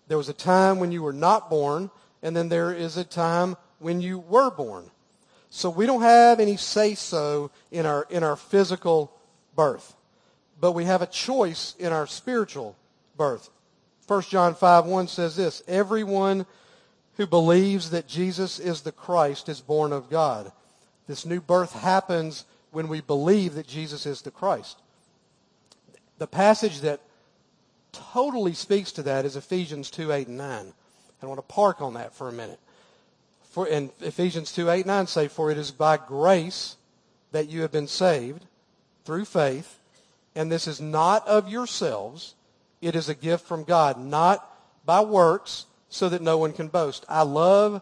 There 0.08 0.18
was 0.18 0.30
a 0.30 0.34
time 0.34 0.80
when 0.80 0.92
you 0.92 1.04
were 1.04 1.14
not 1.14 1.50
born, 1.50 1.92
and 2.24 2.36
then 2.36 2.50
there 2.50 2.74
is 2.74 2.98
a 2.98 3.04
time 3.04 3.58
when 3.80 4.02
you 4.02 4.20
were 4.20 4.50
born. 4.50 4.90
So 5.50 5.70
we 5.70 5.86
don't 5.86 6.02
have 6.02 6.40
any 6.40 6.58
say 6.58 6.96
so 6.96 7.52
in 7.72 7.86
our, 7.86 8.08
in 8.10 8.24
our 8.24 8.36
physical 8.36 9.12
birth. 9.56 9.96
but 10.60 10.72
we 10.72 10.86
have 10.86 11.02
a 11.02 11.08
choice 11.08 11.76
in 11.78 11.92
our 11.92 12.08
spiritual 12.08 12.78
birth. 13.18 13.50
1 14.08 14.22
John 14.24 14.56
5 14.56 14.86
1 14.86 15.08
says 15.08 15.36
this 15.36 15.62
Everyone 15.68 16.46
who 17.18 17.28
believes 17.28 17.90
that 17.90 18.08
Jesus 18.08 18.60
is 18.60 18.82
the 18.82 18.92
Christ 18.92 19.50
is 19.50 19.62
born 19.62 19.92
of 19.92 20.10
God. 20.10 20.52
This 21.08 21.26
new 21.26 21.42
birth 21.42 21.74
happens 21.74 22.46
when 22.72 22.88
we 22.88 23.02
believe 23.02 23.56
that 23.56 23.68
Jesus 23.68 24.06
is 24.06 24.22
the 24.22 24.32
Christ. 24.32 24.78
The 26.18 26.28
passage 26.28 26.82
that 26.82 27.02
totally 28.14 28.54
speaks 28.54 28.92
to 28.94 29.04
that 29.04 29.26
is 29.26 29.36
Ephesians 29.36 29.90
2 29.92 30.12
8 30.12 30.28
and 30.28 30.38
9. 30.38 30.74
I 31.22 31.26
want 31.26 31.40
to 31.40 31.54
park 31.54 31.82
on 31.82 31.96
that 31.96 32.14
for 32.14 32.30
a 32.30 32.32
minute. 32.32 32.60
For 33.50 33.68
in 33.68 33.90
Ephesians 34.02 34.52
2 34.52 34.70
8 34.70 34.86
9 34.86 35.08
say, 35.08 35.28
For 35.28 35.50
it 35.50 35.58
is 35.58 35.72
by 35.72 35.98
grace 35.98 36.76
that 37.32 37.50
you 37.50 37.62
have 37.62 37.72
been 37.72 37.88
saved 37.88 38.46
through 39.06 39.26
faith, 39.26 39.80
and 40.36 40.52
this 40.52 40.68
is 40.68 40.80
not 40.80 41.28
of 41.28 41.50
yourselves. 41.50 42.36
It 42.82 42.96
is 42.96 43.10
a 43.10 43.16
gift 43.16 43.46
from 43.46 43.64
God, 43.64 44.00
not 44.00 44.48
by 44.86 45.02
works, 45.02 45.66
so 45.90 46.10
that 46.10 46.22
no 46.22 46.38
one 46.38 46.54
can 46.54 46.68
boast. 46.68 47.06
I 47.10 47.24
love, 47.24 47.82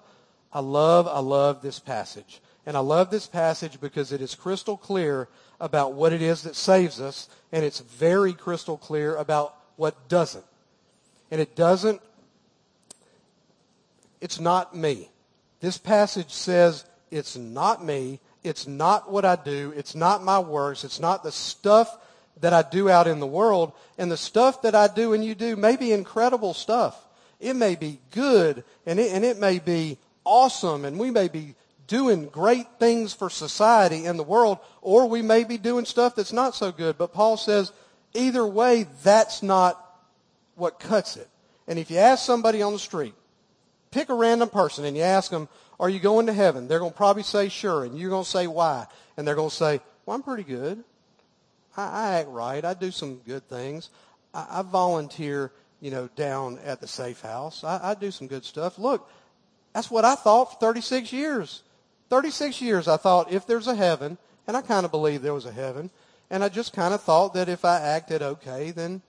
I 0.53 0.60
love, 0.60 1.08
I 1.08 1.20
love 1.20 1.62
this 1.62 1.79
passage. 1.79 2.39
And 2.65 2.77
I 2.77 2.79
love 2.79 3.10
this 3.10 3.27
passage 3.27 3.82
because 3.82 4.12
it 4.12 4.22
is 4.22 4.36
crystal 4.36 4.77
clear 4.77 5.27
about 5.60 5.93
what 5.93 6.13
it 6.13 6.22
is 6.22 6.43
that 6.43 6.55
saves 6.55 7.01
us, 7.01 7.27
and 7.51 7.65
it's 7.65 7.79
very 7.79 8.34
crystal 8.34 8.77
clear 8.77 9.15
about 9.15 9.55
what 9.75 10.08
doesn't. 10.10 10.46
And 11.32 11.42
it 11.42 11.56
doesn't, 11.56 12.01
it's 14.22 14.39
not 14.39 14.75
me. 14.75 15.10
This 15.60 15.77
passage 15.77 16.32
says 16.32 16.86
it's 17.12 17.36
not 17.36 17.84
me. 17.84 18.20
It's 18.44 18.68
not 18.68 19.12
what 19.12 19.25
I 19.25 19.36
do. 19.36 19.74
It's 19.75 19.96
not 19.96 20.24
my 20.24 20.39
works. 20.39 20.84
It's 20.84 21.00
not 21.00 21.24
the 21.24 21.32
stuff 21.32 21.98
that 22.42 22.53
I 22.53 22.62
do 22.62 22.89
out 22.89 23.08
in 23.08 23.20
the 23.20 23.27
world. 23.27 23.72
And 23.98 24.12
the 24.12 24.18
stuff 24.18 24.62
that 24.63 24.75
I 24.75 24.88
do 24.88 25.13
and 25.13 25.24
you 25.24 25.36
do 25.36 25.56
may 25.56 25.75
be 25.75 25.92
incredible 25.92 26.53
stuff. 26.53 27.00
It 27.39 27.56
may 27.56 27.75
be 27.75 28.00
good 28.12 28.63
and 28.86 29.00
it, 29.00 29.12
and 29.12 29.24
it 29.25 29.38
may 29.38 29.60
be 29.60 29.98
awesome 30.24 30.86
and 30.86 30.98
we 30.98 31.12
may 31.12 31.27
be 31.27 31.56
doing 31.88 32.27
great 32.27 32.68
things 32.80 33.13
for 33.13 33.30
society 33.30 34.06
and 34.06 34.18
the 34.18 34.24
world 34.24 34.58
or 34.82 35.08
we 35.08 35.22
may 35.22 35.44
be 35.44 35.58
doing 35.58 35.86
stuff 35.86 36.15
that's 36.15 36.34
not 36.34 36.56
so 36.56 36.72
good. 36.72 36.98
But 36.98 37.13
Paul 37.13 37.38
says 37.38 37.72
either 38.13 38.46
way, 38.46 38.88
that's 39.03 39.43
not 39.43 39.79
what 40.55 40.79
cuts 40.79 41.17
it. 41.17 41.29
And 41.67 41.79
if 41.79 41.89
you 41.89 41.98
ask 41.98 42.25
somebody 42.25 42.62
on 42.62 42.74
the 42.74 42.79
street, 42.79 43.13
pick 43.91 44.10
a 44.10 44.13
random 44.13 44.50
person 44.50 44.86
and 44.86 44.98
you 44.98 45.03
ask 45.03 45.32
them, 45.32 45.48
are 45.79 45.89
you 45.89 46.00
going 46.00 46.27
to 46.27 46.34
heaven? 46.34 46.67
They're 46.67 46.79
going 46.79 46.91
to 46.91 46.98
probably 46.98 47.24
say 47.24 47.50
sure. 47.50 47.86
And 47.86 47.98
you're 47.98 48.10
going 48.10 48.24
to 48.24 48.29
say 48.29 48.48
why? 48.48 48.88
And 49.17 49.27
they're 49.27 49.36
going 49.36 49.50
to 49.50 49.55
say, 49.55 49.82
well, 50.05 50.15
I'm 50.15 50.24
pretty 50.24 50.43
good. 50.43 50.84
I, 51.75 51.84
I 51.84 52.13
act 52.20 52.29
right. 52.29 52.63
I 52.63 52.74
do 52.74 52.91
some 52.91 53.17
good 53.25 53.48
things. 53.48 53.89
I, 54.34 54.48
I 54.50 54.62
volunteer, 54.62 55.51
you 55.82 55.91
know, 55.91 56.10
down 56.15 56.60
at 56.63 56.82
the 56.82 56.88
safe 56.88 57.22
house. 57.22 57.63
I, 57.63 57.91
I 57.91 57.93
do 57.96 58.12
some 58.12 58.27
good 58.27 58.46
stuff. 58.46 58.77
Look, 58.77 59.10
that's 59.74 59.89
what 59.89 60.05
I 60.05 60.15
thought 60.15 60.53
for 60.53 60.60
36 60.60 61.12
years. 61.12 61.63
36 62.10 62.62
years 62.62 62.88
I 62.88 62.98
thought 62.98 63.32
if 63.32 63.48
there's 63.48 63.67
a 63.67 63.75
heaven, 63.75 64.17
and 64.46 64.55
I 64.55 64.62
kind 64.62 64.86
of 64.86 64.91
believed 64.91 65.24
there 65.24 65.34
was 65.34 65.46
a 65.46 65.51
heaven, 65.51 65.89
and 66.34 66.44
I 66.44 66.50
just 66.50 66.74
kind 66.74 66.96
of 66.96 67.02
thought 67.04 67.36
that 67.36 67.48
if 67.48 67.63
I 67.63 67.80
acted 67.80 68.24
okay, 68.24 68.72
then 68.72 69.04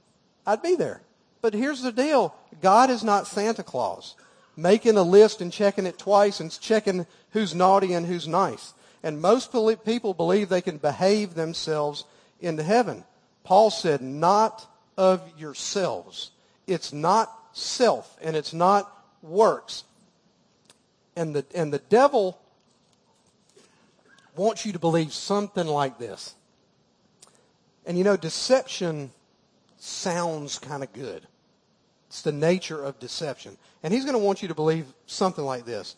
I'd 0.47 0.61
be 0.61 0.77
there. 0.77 1.01
But 1.41 1.55
here's 1.55 1.81
the 1.81 1.91
deal. 1.91 2.35
God 2.61 2.91
is 2.91 3.03
not 3.03 3.27
Santa 3.27 3.63
Claus, 3.63 4.15
making 4.59 4.99
a 4.99 5.03
list 5.03 5.41
and 5.41 5.51
checking 5.51 5.87
it 5.87 5.99
twice 5.99 6.39
and 6.39 6.61
checking 6.61 7.07
who's 7.31 7.55
naughty 7.55 7.95
and 7.95 8.05
who's 8.05 8.29
nice. 8.29 8.75
And 9.03 9.23
most 9.23 9.55
people 9.87 10.13
believe 10.13 10.51
they 10.51 10.61
can 10.61 10.77
behave 10.77 11.33
themselves 11.33 12.05
into 12.41 12.63
heaven. 12.63 13.05
Paul 13.43 13.71
said, 13.71 14.03
not 14.03 14.67
of 14.99 15.23
yourselves. 15.39 16.31
It's 16.67 16.93
not 16.93 17.33
self 17.55 18.19
and 18.21 18.37
it's 18.37 18.53
not 18.53 18.93
works. 19.23 19.85
And 21.17 21.37
the, 21.37 21.47
and 21.55 21.73
the 21.73 21.79
devil 21.79 22.39
wants 24.37 24.67
you 24.67 24.73
to 24.73 24.79
believe 24.79 25.15
something 25.15 25.67
like 25.67 25.97
this. 25.97 26.35
And 27.87 27.99
you 27.99 28.05
know, 28.05 28.17
deception 28.17 29.11
sounds 29.79 30.59
kind 30.59 30.83
of 30.83 30.93
good. 30.93 31.27
It's 32.09 32.23
the 32.23 32.33
nature 32.33 32.83
of 32.83 32.99
deception. 32.99 33.57
And 33.83 33.93
he's 33.93 34.05
going 34.05 34.15
to 34.15 34.25
want 34.25 34.43
you 34.43 34.49
to 34.49 34.55
believe 34.55 34.87
something 35.07 35.45
like 35.45 35.65
this. 35.65 35.97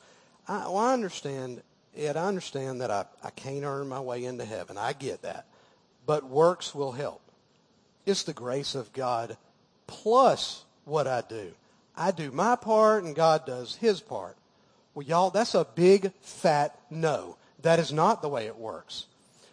I, 0.49 0.61
well, 0.61 0.79
I 0.79 0.93
understand, 0.93 1.63
Ed, 1.97 2.17
I 2.17 2.27
understand 2.27 2.81
that 2.81 2.91
I, 2.91 3.05
I 3.23 3.31
can't 3.31 3.65
earn 3.65 3.89
my 3.89 4.01
way 4.01 4.25
into 4.25 4.45
heaven. 4.45 4.79
I 4.79 4.93
get 4.93 5.23
that 5.23 5.47
but 6.07 6.25
works 6.25 6.75
will 6.75 6.93
help. 6.93 7.21
It's 8.07 8.23
the 8.23 8.33
grace 8.33 8.75
of 8.75 8.93
God 8.93 9.37
plus 9.89 10.65
what 10.85 11.09
I 11.09 11.23
do. 11.29 11.53
I 11.97 12.13
do 12.13 12.31
my 12.31 12.57
part 12.57 13.03
and 13.03 13.17
God 13.17 13.45
does 13.45 13.77
his 13.77 14.01
part. 14.01 14.37
Well, 14.95 15.07
y'all, 15.07 15.31
that's 15.31 15.55
a 15.55 15.67
big 15.75 16.13
fat 16.21 16.79
no. 16.89 17.37
That 17.63 17.81
is 17.81 17.93
not 17.93 18.23
the 18.23 18.29
way 18.29 18.47
it 18.47 18.57
works. 18.57 19.07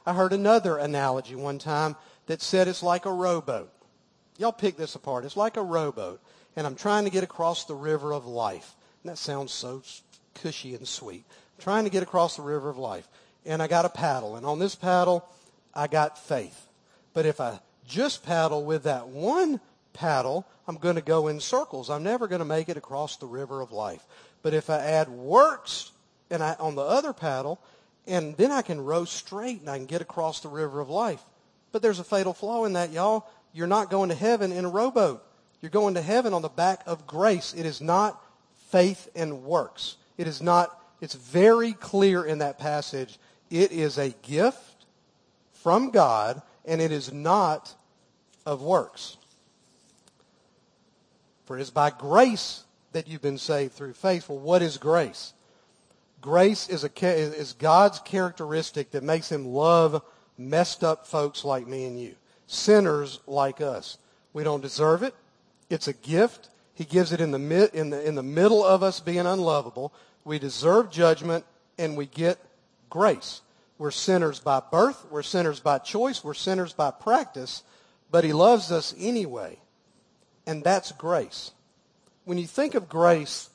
I 0.05 0.13
heard 0.13 0.33
another 0.33 0.77
analogy 0.77 1.35
one 1.35 1.57
time 1.57 1.95
that 2.27 2.41
said 2.41 2.67
it's 2.67 2.83
like 2.83 3.05
a 3.05 3.11
rowboat. 3.11 3.71
Y'all 4.37 4.51
pick 4.51 4.77
this 4.77 4.95
apart. 4.95 5.25
It's 5.25 5.37
like 5.37 5.57
a 5.57 5.61
rowboat, 5.61 6.21
and 6.55 6.65
I'm 6.65 6.75
trying 6.75 7.03
to 7.05 7.11
get 7.11 7.23
across 7.23 7.65
the 7.65 7.75
river 7.75 8.13
of 8.13 8.25
life. 8.25 8.75
And 9.03 9.11
that 9.11 9.17
sounds 9.17 9.51
so 9.51 9.83
cushy 10.35 10.75
and 10.75 10.87
sweet. 10.87 11.23
I'm 11.57 11.63
trying 11.63 11.83
to 11.83 11.89
get 11.89 12.03
across 12.03 12.35
the 12.35 12.41
river 12.41 12.69
of 12.69 12.77
life, 12.77 13.07
and 13.45 13.61
I 13.61 13.67
got 13.67 13.85
a 13.85 13.89
paddle, 13.89 14.35
and 14.35 14.45
on 14.45 14.59
this 14.59 14.75
paddle, 14.75 15.25
I 15.73 15.87
got 15.87 16.17
faith. 16.17 16.67
But 17.13 17.25
if 17.25 17.39
I 17.39 17.59
just 17.87 18.23
paddle 18.23 18.63
with 18.63 18.83
that 18.83 19.07
one 19.07 19.59
paddle, 19.93 20.47
I'm 20.67 20.77
going 20.77 20.95
to 20.95 21.01
go 21.01 21.27
in 21.27 21.39
circles. 21.39 21.89
I'm 21.89 22.03
never 22.03 22.27
going 22.27 22.39
to 22.39 22.45
make 22.45 22.69
it 22.69 22.77
across 22.77 23.17
the 23.17 23.27
river 23.27 23.61
of 23.61 23.71
life. 23.71 24.03
But 24.41 24.53
if 24.53 24.69
I 24.69 24.77
add 24.77 25.09
works 25.09 25.91
and 26.29 26.43
I, 26.43 26.55
on 26.59 26.75
the 26.75 26.81
other 26.81 27.13
paddle, 27.13 27.59
and 28.07 28.35
then 28.37 28.51
I 28.51 28.61
can 28.61 28.83
row 28.83 29.05
straight 29.05 29.61
and 29.61 29.69
I 29.69 29.77
can 29.77 29.85
get 29.85 30.01
across 30.01 30.39
the 30.39 30.49
river 30.49 30.79
of 30.79 30.89
life. 30.89 31.21
But 31.73 31.81
there's 31.81 31.99
a 31.99 32.03
fatal 32.05 32.33
flaw 32.33 32.63
in 32.63 32.73
that, 32.73 32.91
y'all. 32.91 33.27
You're 33.51 33.67
not 33.67 33.89
going 33.89 34.09
to 34.09 34.15
heaven 34.15 34.53
in 34.53 34.63
a 34.63 34.69
rowboat. 34.69 35.21
You're 35.59 35.71
going 35.71 35.95
to 35.95 36.01
heaven 36.01 36.33
on 36.33 36.41
the 36.41 36.49
back 36.49 36.83
of 36.85 37.05
grace. 37.05 37.53
It 37.57 37.65
is 37.65 37.81
not 37.81 38.21
faith 38.69 39.09
and 39.15 39.43
works. 39.43 39.97
It 40.17 40.27
is 40.27 40.41
not, 40.41 40.79
it's 41.01 41.15
very 41.15 41.73
clear 41.73 42.23
in 42.23 42.37
that 42.37 42.59
passage. 42.59 43.17
It 43.49 43.71
is 43.71 43.97
a 43.97 44.09
gift 44.21 44.85
from 45.51 45.89
God, 45.89 46.41
and 46.63 46.79
it 46.79 46.91
is 46.91 47.11
not 47.11 47.73
of 48.45 48.61
works. 48.61 49.17
For 51.45 51.57
it 51.57 51.61
is 51.61 51.71
by 51.71 51.89
grace 51.89 52.63
that 52.91 53.07
you've 53.07 53.21
been 53.21 53.39
saved 53.39 53.73
through 53.73 53.93
faith. 53.93 54.29
Well, 54.29 54.37
what 54.37 54.61
is 54.61 54.77
grace? 54.77 55.33
Grace 56.21 56.69
is, 56.69 56.83
a, 56.83 57.05
is 57.05 57.53
God's 57.53 57.99
characteristic 57.99 58.91
that 58.91 59.03
makes 59.03 59.31
him 59.31 59.45
love 59.45 60.03
messed 60.37 60.83
up 60.83 61.07
folks 61.07 61.45
like 61.45 61.67
me 61.67 61.85
and 61.85 61.99
you, 61.99 62.15
sinners 62.47 63.19
like 63.27 63.61
us. 63.61 63.97
We 64.33 64.43
don't 64.43 64.61
deserve 64.61 65.03
it. 65.03 65.13
It's 65.69 65.87
a 65.87 65.93
gift. 65.93 66.49
He 66.73 66.85
gives 66.85 67.11
it 67.11 67.21
in 67.21 67.31
the, 67.31 67.69
in 67.73 67.91
the, 67.91 68.05
in 68.05 68.15
the 68.15 68.23
middle 68.23 68.63
of 68.63 68.83
us 68.83 68.99
being 68.99 69.25
unlovable. 69.25 69.93
We 70.25 70.39
deserve 70.39 70.89
judgment, 70.89 71.45
and 71.77 71.95
we 71.97 72.05
get 72.05 72.39
grace. 72.89 73.41
We're 73.77 73.91
sinners 73.91 74.39
by 74.39 74.61
birth. 74.71 75.05
We're 75.09 75.23
sinners 75.23 75.59
by 75.59 75.79
choice. 75.79 76.23
We're 76.23 76.33
sinners 76.33 76.73
by 76.73 76.91
practice. 76.91 77.63
But 78.11 78.23
he 78.23 78.33
loves 78.33 78.71
us 78.71 78.93
anyway. 78.97 79.59
And 80.45 80.63
that's 80.63 80.91
grace. 80.91 81.51
When 82.25 82.37
you 82.37 82.47
think 82.47 82.75
of 82.75 82.87
grace, 82.87 83.49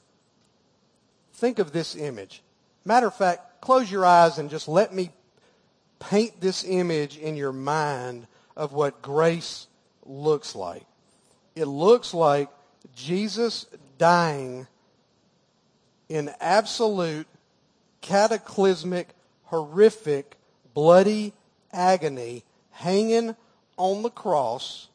think 1.34 1.58
of 1.58 1.72
this 1.72 1.94
image. 1.94 2.42
Matter 2.84 3.06
of 3.06 3.14
fact, 3.14 3.60
close 3.60 3.90
your 3.90 4.04
eyes 4.04 4.38
and 4.38 4.50
just 4.50 4.68
let 4.68 4.92
me 4.92 5.10
paint 5.98 6.40
this 6.40 6.64
image 6.64 7.16
in 7.16 7.36
your 7.36 7.52
mind 7.52 8.26
of 8.56 8.72
what 8.72 9.02
grace 9.02 9.66
looks 10.04 10.54
like. 10.54 10.84
It 11.54 11.66
looks 11.66 12.14
like 12.14 12.48
Jesus 12.94 13.66
dying 13.98 14.66
in 16.08 16.30
absolute 16.40 17.26
cataclysmic 18.00 19.08
horrific, 19.44 20.36
bloody 20.74 21.32
agony 21.72 22.44
hanging 22.70 23.34
on 23.76 24.02
the 24.02 24.10
cross 24.10 24.88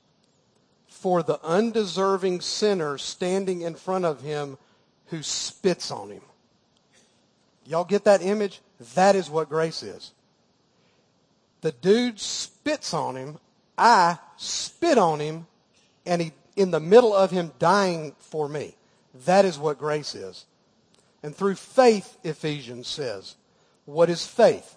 for 0.87 1.23
the 1.23 1.39
undeserving 1.43 2.39
sinner 2.39 2.97
standing 2.97 3.61
in 3.61 3.75
front 3.75 4.05
of 4.05 4.21
him 4.21 4.57
who 5.07 5.21
spits 5.21 5.91
on 5.91 6.09
him. 6.09 6.21
Y'all 7.65 7.83
get 7.83 8.05
that 8.05 8.21
image? 8.21 8.61
That 8.95 9.15
is 9.15 9.29
what 9.29 9.49
grace 9.49 9.83
is. 9.83 10.11
The 11.63 11.71
dude 11.71 12.19
spits 12.19 12.93
on 12.93 13.15
him. 13.15 13.39
I 13.77 14.19
spit 14.35 14.97
on 14.97 15.21
him 15.21 15.47
and 16.05 16.21
he, 16.21 16.33
in 16.57 16.71
the 16.71 16.81
middle 16.81 17.15
of 17.15 17.31
him 17.31 17.53
dying 17.57 18.13
for 18.19 18.49
me. 18.49 18.75
That 19.25 19.45
is 19.45 19.57
what 19.57 19.79
grace 19.79 20.13
is. 20.13 20.45
And 21.23 21.33
through 21.33 21.55
faith, 21.55 22.17
Ephesians 22.25 22.89
says, 22.89 23.35
what 23.85 24.09
is 24.09 24.27
faith? 24.27 24.75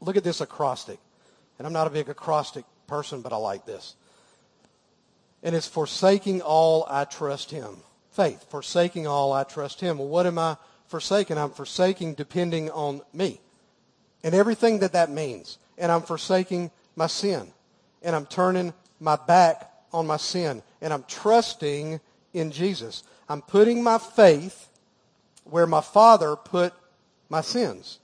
Look 0.00 0.16
at 0.16 0.22
this 0.22 0.40
acrostic. 0.40 1.00
And 1.58 1.66
I'm 1.66 1.72
not 1.72 1.88
a 1.88 1.90
big 1.90 2.08
acrostic 2.08 2.64
person, 2.86 3.20
but 3.20 3.32
I 3.32 3.36
like 3.36 3.66
this. 3.66 3.96
And 5.42 5.56
it's 5.56 5.66
forsaking 5.66 6.42
all, 6.42 6.86
I 6.88 7.06
trust 7.06 7.50
him. 7.50 7.78
Faith. 8.12 8.46
Forsaking 8.50 9.08
all, 9.08 9.32
I 9.32 9.42
trust 9.42 9.80
him. 9.80 9.98
Well, 9.98 10.06
what 10.06 10.26
am 10.26 10.38
I 10.38 10.58
forsaking? 10.86 11.38
I'm 11.38 11.50
forsaking 11.50 12.14
depending 12.14 12.70
on 12.70 13.00
me 13.12 13.40
and 14.22 14.32
everything 14.32 14.78
that 14.78 14.92
that 14.92 15.10
means. 15.10 15.58
And 15.78 15.90
I'm 15.90 16.02
forsaking 16.02 16.70
my 16.96 17.06
sin. 17.06 17.52
And 18.02 18.14
I'm 18.14 18.26
turning 18.26 18.72
my 19.00 19.16
back 19.16 19.70
on 19.92 20.06
my 20.06 20.16
sin. 20.16 20.62
And 20.80 20.92
I'm 20.92 21.04
trusting 21.08 22.00
in 22.32 22.50
Jesus. 22.50 23.04
I'm 23.28 23.42
putting 23.42 23.82
my 23.82 23.98
faith 23.98 24.68
where 25.44 25.66
my 25.66 25.80
Father 25.80 26.36
put 26.36 26.72
my 27.28 27.40
sins 27.40 27.98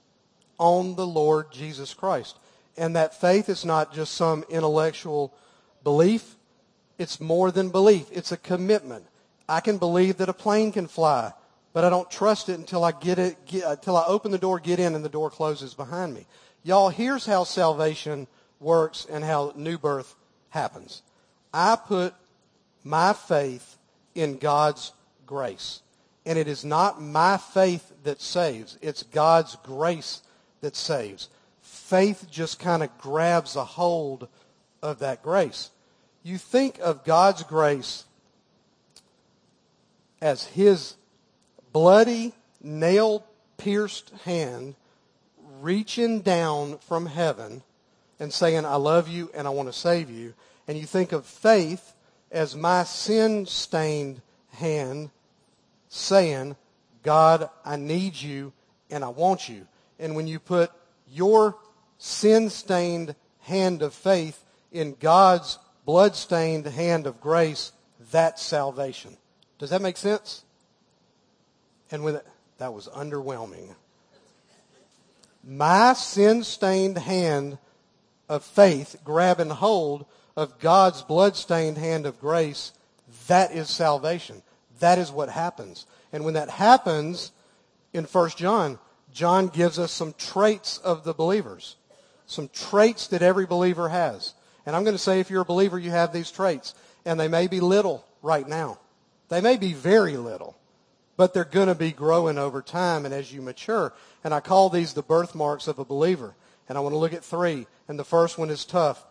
on 0.57 0.95
the 0.95 1.07
Lord 1.07 1.51
Jesus 1.51 1.93
Christ. 1.93 2.37
And 2.77 2.95
that 2.95 3.19
faith 3.19 3.49
is 3.49 3.65
not 3.65 3.93
just 3.93 4.13
some 4.13 4.43
intellectual 4.49 5.33
belief. 5.83 6.35
It's 6.97 7.19
more 7.19 7.51
than 7.51 7.69
belief. 7.69 8.07
It's 8.11 8.31
a 8.31 8.37
commitment. 8.37 9.05
I 9.47 9.61
can 9.61 9.77
believe 9.77 10.17
that 10.17 10.29
a 10.29 10.33
plane 10.33 10.71
can 10.71 10.87
fly, 10.87 11.33
but 11.73 11.83
I 11.83 11.89
don't 11.89 12.09
trust 12.11 12.49
it 12.49 12.59
until 12.59 12.83
I 12.83 12.91
get 12.91 13.17
it, 13.17 13.45
get, 13.45 13.63
until 13.65 13.97
I 13.97 14.05
open 14.05 14.31
the 14.31 14.37
door, 14.37 14.59
get 14.59 14.79
in, 14.79 14.93
and 14.93 15.03
the 15.03 15.09
door 15.09 15.31
closes 15.31 15.73
behind 15.73 16.13
me. 16.13 16.27
Y'all, 16.63 16.89
here's 16.89 17.25
how 17.25 17.43
salvation 17.43 18.27
works 18.59 19.07
and 19.09 19.23
how 19.23 19.53
new 19.55 19.77
birth 19.77 20.15
happens. 20.49 21.01
I 21.53 21.75
put 21.75 22.13
my 22.83 23.13
faith 23.13 23.77
in 24.15 24.37
God's 24.37 24.91
grace. 25.25 25.81
And 26.25 26.37
it 26.37 26.47
is 26.47 26.65
not 26.65 27.01
my 27.01 27.37
faith 27.37 27.91
that 28.03 28.21
saves. 28.21 28.77
It's 28.81 29.03
God's 29.03 29.55
grace 29.63 30.21
that 30.61 30.75
saves. 30.75 31.29
Faith 31.61 32.27
just 32.29 32.59
kind 32.59 32.83
of 32.83 32.95
grabs 32.97 33.55
a 33.55 33.63
hold 33.63 34.27
of 34.81 34.99
that 34.99 35.23
grace. 35.23 35.71
You 36.21 36.37
think 36.37 36.77
of 36.79 37.05
God's 37.05 37.43
grace 37.43 38.03
as 40.21 40.45
his 40.45 40.95
bloody, 41.71 42.33
nail-pierced 42.61 44.11
hand 44.25 44.75
reaching 45.61 46.21
down 46.21 46.77
from 46.79 47.05
heaven 47.05 47.63
and 48.19 48.33
saying, 48.33 48.65
I 48.65 48.75
love 48.75 49.07
you 49.07 49.29
and 49.33 49.47
I 49.47 49.51
want 49.51 49.69
to 49.69 49.73
save 49.73 50.09
you. 50.09 50.33
And 50.67 50.77
you 50.77 50.85
think 50.85 51.11
of 51.11 51.25
faith 51.25 51.93
as 52.31 52.55
my 52.55 52.83
sin-stained 52.83 54.21
hand 54.51 55.09
saying, 55.87 56.55
God, 57.03 57.49
I 57.65 57.75
need 57.75 58.15
you 58.15 58.53
and 58.89 59.03
I 59.03 59.09
want 59.09 59.49
you. 59.49 59.67
And 59.99 60.15
when 60.15 60.27
you 60.27 60.39
put 60.39 60.71
your 61.11 61.55
sin-stained 61.97 63.15
hand 63.41 63.81
of 63.81 63.93
faith 63.93 64.43
in 64.71 64.95
God's 64.99 65.57
blood-stained 65.85 66.67
hand 66.67 67.07
of 67.07 67.19
grace, 67.19 67.71
that's 68.11 68.41
salvation. 68.41 69.17
Does 69.57 69.71
that 69.71 69.81
make 69.81 69.97
sense? 69.97 70.43
And 71.91 72.03
when 72.03 72.21
that 72.59 72.73
was 72.73 72.87
underwhelming. 72.89 73.75
My 75.43 75.93
sin-stained 75.93 76.97
hand 76.97 77.57
of 78.27 78.43
faith 78.43 78.97
grabbing 79.03 79.49
hold 79.49 80.05
of 80.35 80.59
God's 80.59 81.01
blood-stained 81.01 81.77
hand 81.77 82.05
of 82.05 82.19
grace, 82.19 82.71
that 83.27 83.51
is 83.51 83.69
salvation. 83.69 84.43
That 84.79 84.99
is 84.99 85.11
what 85.11 85.29
happens. 85.29 85.85
And 86.13 86.23
when 86.23 86.35
that 86.35 86.49
happens 86.49 87.31
in 87.93 88.05
1 88.05 88.29
John, 88.31 88.79
John 89.11 89.47
gives 89.47 89.79
us 89.79 89.91
some 89.91 90.13
traits 90.13 90.77
of 90.77 91.03
the 91.03 91.13
believers. 91.13 91.75
Some 92.25 92.49
traits 92.49 93.07
that 93.07 93.21
every 93.21 93.45
believer 93.45 93.89
has. 93.89 94.33
And 94.65 94.75
I'm 94.75 94.83
going 94.83 94.95
to 94.95 94.99
say 94.99 95.19
if 95.19 95.29
you're 95.29 95.41
a 95.41 95.45
believer, 95.45 95.79
you 95.79 95.89
have 95.89 96.13
these 96.13 96.31
traits. 96.31 96.75
And 97.05 97.19
they 97.19 97.27
may 97.27 97.47
be 97.47 97.59
little 97.59 98.05
right 98.21 98.47
now. 98.47 98.79
They 99.29 99.41
may 99.41 99.57
be 99.57 99.73
very 99.73 100.17
little. 100.17 100.58
But 101.19 101.33
they're 101.33 101.43
going 101.43 101.67
to 101.67 101.75
be 101.75 101.91
growing 101.91 102.37
over 102.37 102.61
time 102.61 103.03
and 103.03 103.13
as 103.13 103.33
you 103.33 103.41
mature. 103.41 103.91
And 104.23 104.33
I 104.33 104.39
call 104.39 104.69
these 104.69 104.93
the 104.93 105.01
birthmarks 105.01 105.67
of 105.67 105.77
a 105.77 105.83
believer. 105.83 106.33
And 106.69 106.77
I 106.77 106.81
want 106.81 106.93
to 106.93 106.97
look 106.97 107.11
at 107.11 107.25
three. 107.25 107.67
And 107.89 107.99
the 107.99 108.05
first 108.05 108.37
one 108.37 108.49
is 108.49 108.63
tough. 108.63 109.05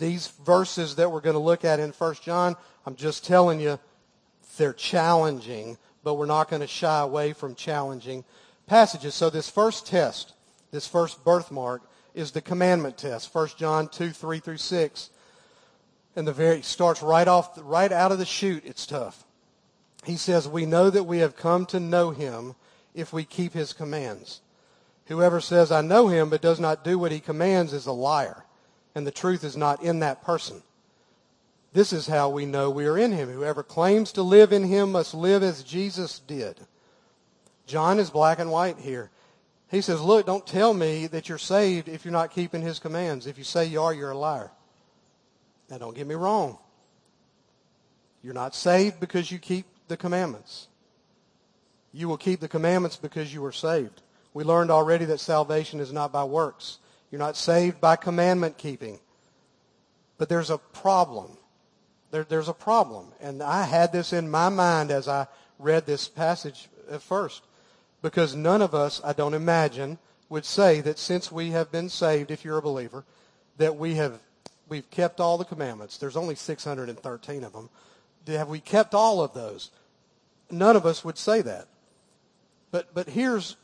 These 0.00 0.26
verses 0.44 0.96
that 0.96 1.12
we're 1.12 1.20
going 1.20 1.34
to 1.34 1.38
look 1.38 1.64
at 1.64 1.78
in 1.78 1.92
1 1.92 2.14
John, 2.24 2.56
I'm 2.84 2.96
just 2.96 3.24
telling 3.24 3.60
you, 3.60 3.78
they're 4.56 4.72
challenging, 4.72 5.78
but 6.02 6.14
we're 6.14 6.26
not 6.26 6.50
going 6.50 6.58
to 6.58 6.66
shy 6.66 6.98
away 6.98 7.34
from 7.34 7.54
challenging 7.54 8.24
passages. 8.66 9.14
So 9.14 9.30
this 9.30 9.48
first 9.48 9.86
test, 9.86 10.32
this 10.72 10.88
first 10.88 11.24
birthmark, 11.24 11.82
is 12.14 12.32
the 12.32 12.40
commandment 12.40 12.98
test. 12.98 13.32
1 13.32 13.50
John 13.56 13.86
2, 13.86 14.10
3 14.10 14.40
through 14.40 14.56
6. 14.56 15.10
And 16.16 16.26
the 16.26 16.32
very 16.32 16.62
starts 16.62 17.00
right 17.00 17.28
off, 17.28 17.56
right 17.62 17.92
out 17.92 18.10
of 18.10 18.18
the 18.18 18.26
chute. 18.26 18.64
It's 18.66 18.86
tough. 18.86 19.24
He 20.04 20.16
says, 20.16 20.48
"We 20.48 20.66
know 20.66 20.90
that 20.90 21.04
we 21.04 21.18
have 21.18 21.36
come 21.36 21.66
to 21.66 21.80
know 21.80 22.10
Him 22.10 22.54
if 22.94 23.12
we 23.12 23.24
keep 23.24 23.52
His 23.52 23.72
commands. 23.72 24.40
Whoever 25.06 25.40
says 25.40 25.70
I 25.70 25.80
know 25.82 26.08
Him 26.08 26.30
but 26.30 26.42
does 26.42 26.60
not 26.60 26.84
do 26.84 26.98
what 26.98 27.12
He 27.12 27.20
commands 27.20 27.72
is 27.72 27.86
a 27.86 27.92
liar, 27.92 28.44
and 28.94 29.06
the 29.06 29.10
truth 29.10 29.44
is 29.44 29.56
not 29.56 29.82
in 29.82 30.00
that 30.00 30.22
person." 30.22 30.62
This 31.72 31.92
is 31.92 32.06
how 32.06 32.28
we 32.28 32.44
know 32.44 32.70
we 32.70 32.86
are 32.86 32.98
in 32.98 33.12
him. 33.12 33.30
Whoever 33.30 33.62
claims 33.62 34.12
to 34.12 34.22
live 34.22 34.52
in 34.52 34.64
him 34.64 34.92
must 34.92 35.14
live 35.14 35.42
as 35.42 35.62
Jesus 35.62 36.18
did. 36.18 36.60
John 37.66 37.98
is 37.98 38.10
black 38.10 38.38
and 38.38 38.50
white 38.50 38.78
here. 38.78 39.10
He 39.70 39.80
says, 39.80 40.00
look, 40.02 40.26
don't 40.26 40.46
tell 40.46 40.74
me 40.74 41.06
that 41.06 41.30
you're 41.30 41.38
saved 41.38 41.88
if 41.88 42.04
you're 42.04 42.12
not 42.12 42.30
keeping 42.30 42.60
his 42.60 42.78
commands. 42.78 43.26
If 43.26 43.38
you 43.38 43.44
say 43.44 43.64
you 43.64 43.80
are, 43.80 43.94
you're 43.94 44.10
a 44.10 44.18
liar. 44.18 44.50
Now 45.70 45.78
don't 45.78 45.96
get 45.96 46.06
me 46.06 46.14
wrong. 46.14 46.58
You're 48.22 48.34
not 48.34 48.54
saved 48.54 49.00
because 49.00 49.32
you 49.32 49.38
keep 49.38 49.64
the 49.92 49.96
commandments. 49.96 50.68
You 51.92 52.08
will 52.08 52.16
keep 52.16 52.40
the 52.40 52.48
commandments 52.48 52.96
because 52.96 53.32
you 53.32 53.44
are 53.44 53.52
saved. 53.52 54.02
We 54.34 54.44
learned 54.44 54.70
already 54.70 55.04
that 55.04 55.20
salvation 55.20 55.78
is 55.78 55.92
not 55.92 56.10
by 56.10 56.24
works. 56.24 56.78
You're 57.10 57.18
not 57.18 57.36
saved 57.36 57.80
by 57.80 57.96
commandment 57.96 58.58
keeping. 58.58 58.98
But 60.18 60.28
there's 60.28 60.50
a 60.50 60.58
problem 60.58 61.36
there, 62.12 62.24
there's 62.24 62.48
a 62.48 62.54
problem. 62.54 63.06
And 63.20 63.42
I 63.42 63.64
had 63.64 63.92
this 63.92 64.12
in 64.12 64.30
my 64.30 64.48
mind 64.48 64.92
as 64.92 65.08
I 65.08 65.26
read 65.58 65.86
this 65.86 66.06
passage 66.06 66.68
at 66.90 67.02
first. 67.02 67.42
Because 68.02 68.36
none 68.36 68.62
of 68.62 68.74
us, 68.74 69.00
I 69.02 69.12
don't 69.12 69.34
imagine, 69.34 69.98
would 70.28 70.44
say 70.44 70.80
that 70.82 70.98
since 70.98 71.32
we 71.32 71.50
have 71.50 71.72
been 71.72 71.88
saved, 71.88 72.30
if 72.30 72.44
you're 72.44 72.58
a 72.58 72.62
believer, 72.62 73.04
that 73.56 73.76
we 73.76 73.94
have 73.94 74.20
we've 74.68 74.90
kept 74.90 75.20
all 75.20 75.36
the 75.36 75.44
commandments. 75.44 75.98
There's 75.98 76.16
only 76.16 76.34
613 76.34 77.44
of 77.44 77.52
them. 77.52 77.68
Have 78.26 78.48
we 78.48 78.60
kept 78.60 78.94
all 78.94 79.22
of 79.22 79.34
those? 79.34 79.70
None 80.52 80.76
of 80.76 80.86
us 80.86 81.04
would 81.04 81.18
say 81.18 81.42
that. 81.42 81.66
But 82.70 82.94
but 82.94 83.08
here's 83.08 83.56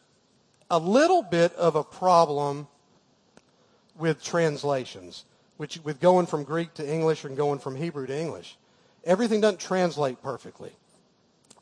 a 0.70 0.78
little 0.78 1.22
bit 1.22 1.54
of 1.54 1.76
a 1.76 1.84
problem 1.84 2.66
with 3.96 4.22
translations 4.22 5.24
which 5.58 5.80
with 5.84 6.00
going 6.00 6.24
from 6.24 6.44
Greek 6.44 6.72
to 6.74 6.90
English 6.90 7.24
and 7.24 7.36
going 7.36 7.58
from 7.58 7.76
Hebrew 7.76 8.06
to 8.06 8.18
English. 8.18 8.56
Everything 9.04 9.40
doesn't 9.40 9.60
translate 9.60 10.22
perfectly. 10.22 10.72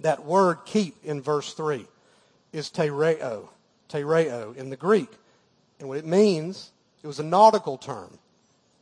That 0.01 0.25
word 0.25 0.59
keep 0.67 1.03
in 1.03 1.23
verse 1.23 1.55
3 1.55 1.87
is 2.53 2.71
tereo, 2.71 3.49
tereo 3.89 4.55
in 4.55 4.71
the 4.71 4.77
Greek. 4.77 5.09
And 5.81 5.89
what 5.89 5.99
it 5.99 6.07
means, 6.07 6.71
it 7.03 7.07
was 7.07 7.19
a 7.19 7.25
nautical 7.25 7.79
term. 7.79 8.19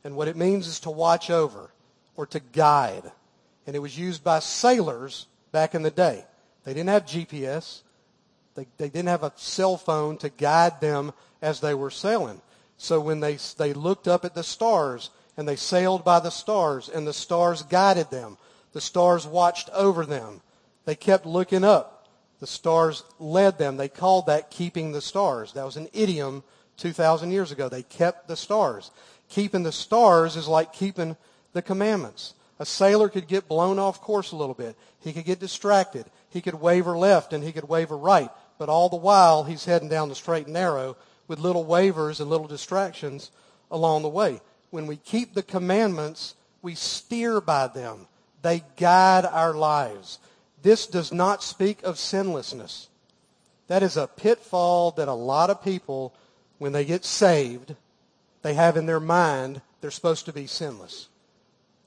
And 0.03 0.15
what 0.15 0.27
it 0.27 0.35
means 0.35 0.67
is 0.67 0.81
to 0.81 0.91
watch 0.91 1.29
over 1.29 1.71
or 2.15 2.25
to 2.27 2.39
guide. 2.39 3.11
And 3.65 3.75
it 3.75 3.79
was 3.79 3.97
used 3.97 4.23
by 4.23 4.39
sailors 4.39 5.27
back 5.51 5.73
in 5.75 5.81
the 5.81 5.91
day. 5.91 6.25
They 6.65 6.73
didn't 6.73 6.89
have 6.89 7.05
GPS. 7.05 7.83
They, 8.55 8.67
they 8.77 8.89
didn't 8.89 9.09
have 9.09 9.23
a 9.23 9.33
cell 9.35 9.77
phone 9.77 10.17
to 10.17 10.29
guide 10.29 10.81
them 10.81 11.13
as 11.41 11.59
they 11.59 11.73
were 11.73 11.91
sailing. 11.91 12.41
So 12.77 12.99
when 12.99 13.19
they, 13.19 13.37
they 13.57 13.73
looked 13.73 14.07
up 14.07 14.25
at 14.25 14.35
the 14.35 14.43
stars 14.43 15.11
and 15.37 15.47
they 15.47 15.55
sailed 15.55 16.03
by 16.03 16.19
the 16.19 16.31
stars 16.31 16.89
and 16.89 17.07
the 17.07 17.13
stars 17.13 17.63
guided 17.63 18.09
them, 18.09 18.37
the 18.73 18.81
stars 18.81 19.25
watched 19.25 19.69
over 19.69 20.05
them. 20.05 20.41
They 20.85 20.95
kept 20.95 21.25
looking 21.25 21.63
up. 21.63 22.09
The 22.39 22.47
stars 22.47 23.03
led 23.19 23.57
them. 23.57 23.77
They 23.77 23.87
called 23.87 24.25
that 24.25 24.51
keeping 24.51 24.91
the 24.91 25.01
stars. 25.01 25.53
That 25.53 25.65
was 25.65 25.77
an 25.77 25.87
idiom 25.93 26.43
2,000 26.77 27.31
years 27.31 27.51
ago. 27.51 27.69
They 27.69 27.83
kept 27.83 28.27
the 28.27 28.35
stars. 28.35 28.91
Keeping 29.29 29.63
the 29.63 29.71
stars 29.71 30.35
is 30.35 30.47
like 30.47 30.73
keeping 30.73 31.15
the 31.53 31.61
commandments. 31.61 32.33
A 32.59 32.65
sailor 32.65 33.09
could 33.09 33.27
get 33.27 33.47
blown 33.47 33.79
off 33.79 34.01
course 34.01 34.31
a 34.31 34.35
little 34.35 34.53
bit. 34.55 34.77
He 34.99 35.11
could 35.11 35.25
get 35.25 35.39
distracted. 35.39 36.05
He 36.29 36.41
could 36.41 36.55
waver 36.55 36.97
left 36.97 37.33
and 37.33 37.43
he 37.43 37.51
could 37.51 37.67
waver 37.67 37.97
right. 37.97 38.29
But 38.57 38.69
all 38.69 38.89
the 38.89 38.95
while, 38.95 39.43
he's 39.43 39.65
heading 39.65 39.89
down 39.89 40.09
the 40.09 40.15
straight 40.15 40.45
and 40.45 40.53
narrow 40.53 40.95
with 41.27 41.39
little 41.39 41.65
wavers 41.65 42.19
and 42.19 42.29
little 42.29 42.47
distractions 42.47 43.31
along 43.69 44.03
the 44.03 44.09
way. 44.09 44.39
When 44.69 44.87
we 44.87 44.97
keep 44.97 45.33
the 45.33 45.43
commandments, 45.43 46.35
we 46.61 46.75
steer 46.75 47.41
by 47.41 47.67
them. 47.67 48.07
They 48.41 48.63
guide 48.77 49.25
our 49.25 49.53
lives. 49.53 50.19
This 50.61 50.87
does 50.87 51.11
not 51.11 51.43
speak 51.43 51.83
of 51.83 51.99
sinlessness. 51.99 52.87
That 53.67 53.83
is 53.83 53.97
a 53.97 54.07
pitfall 54.07 54.91
that 54.91 55.07
a 55.07 55.13
lot 55.13 55.49
of 55.49 55.63
people, 55.63 56.13
when 56.57 56.71
they 56.71 56.85
get 56.85 57.03
saved, 57.03 57.75
they 58.43 58.53
have 58.53 58.77
in 58.77 58.85
their 58.85 58.99
mind 58.99 59.61
they're 59.81 59.91
supposed 59.91 60.25
to 60.25 60.33
be 60.33 60.47
sinless. 60.47 61.09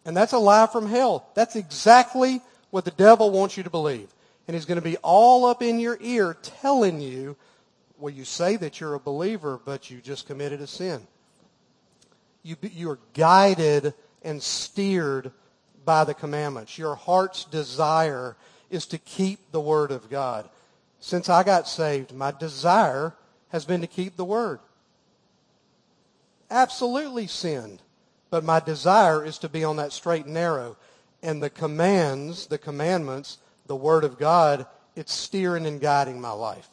And 0.08 0.16
that's 0.16 0.32
a 0.32 0.38
lie 0.38 0.66
from 0.66 0.88
hell. 0.88 1.28
That's 1.34 1.54
exactly 1.54 2.40
what 2.70 2.86
the 2.86 2.90
devil 2.92 3.30
wants 3.30 3.58
you 3.58 3.62
to 3.62 3.68
believe. 3.68 4.08
And 4.46 4.54
he's 4.54 4.64
going 4.64 4.80
to 4.80 4.82
be 4.82 4.96
all 5.02 5.44
up 5.44 5.60
in 5.60 5.78
your 5.78 5.98
ear 6.00 6.34
telling 6.42 7.02
you, 7.02 7.36
well, 7.98 8.08
you 8.08 8.24
say 8.24 8.56
that 8.56 8.80
you're 8.80 8.94
a 8.94 8.98
believer, 8.98 9.60
but 9.62 9.90
you 9.90 10.00
just 10.00 10.26
committed 10.26 10.62
a 10.62 10.66
sin. 10.66 11.06
You, 12.42 12.56
you 12.62 12.88
are 12.88 12.98
guided 13.12 13.92
and 14.22 14.42
steered 14.42 15.30
by 15.84 16.04
the 16.04 16.14
commandments. 16.14 16.78
Your 16.78 16.94
heart's 16.94 17.44
desire 17.44 18.34
is 18.70 18.86
to 18.86 18.96
keep 18.96 19.52
the 19.52 19.60
Word 19.60 19.90
of 19.90 20.08
God. 20.08 20.48
Since 21.00 21.28
I 21.28 21.42
got 21.42 21.68
saved, 21.68 22.14
my 22.14 22.30
desire 22.30 23.12
has 23.50 23.66
been 23.66 23.82
to 23.82 23.86
keep 23.86 24.16
the 24.16 24.24
Word. 24.24 24.60
Absolutely 26.50 27.26
sinned. 27.26 27.82
But 28.30 28.44
my 28.44 28.60
desire 28.60 29.24
is 29.24 29.38
to 29.38 29.48
be 29.48 29.64
on 29.64 29.76
that 29.76 29.92
straight 29.92 30.24
and 30.24 30.34
narrow. 30.34 30.76
And 31.22 31.42
the 31.42 31.50
commands, 31.50 32.46
the 32.46 32.58
commandments, 32.58 33.38
the 33.66 33.76
Word 33.76 34.04
of 34.04 34.18
God, 34.18 34.66
it's 34.94 35.12
steering 35.12 35.66
and 35.66 35.80
guiding 35.80 36.20
my 36.20 36.32
life. 36.32 36.68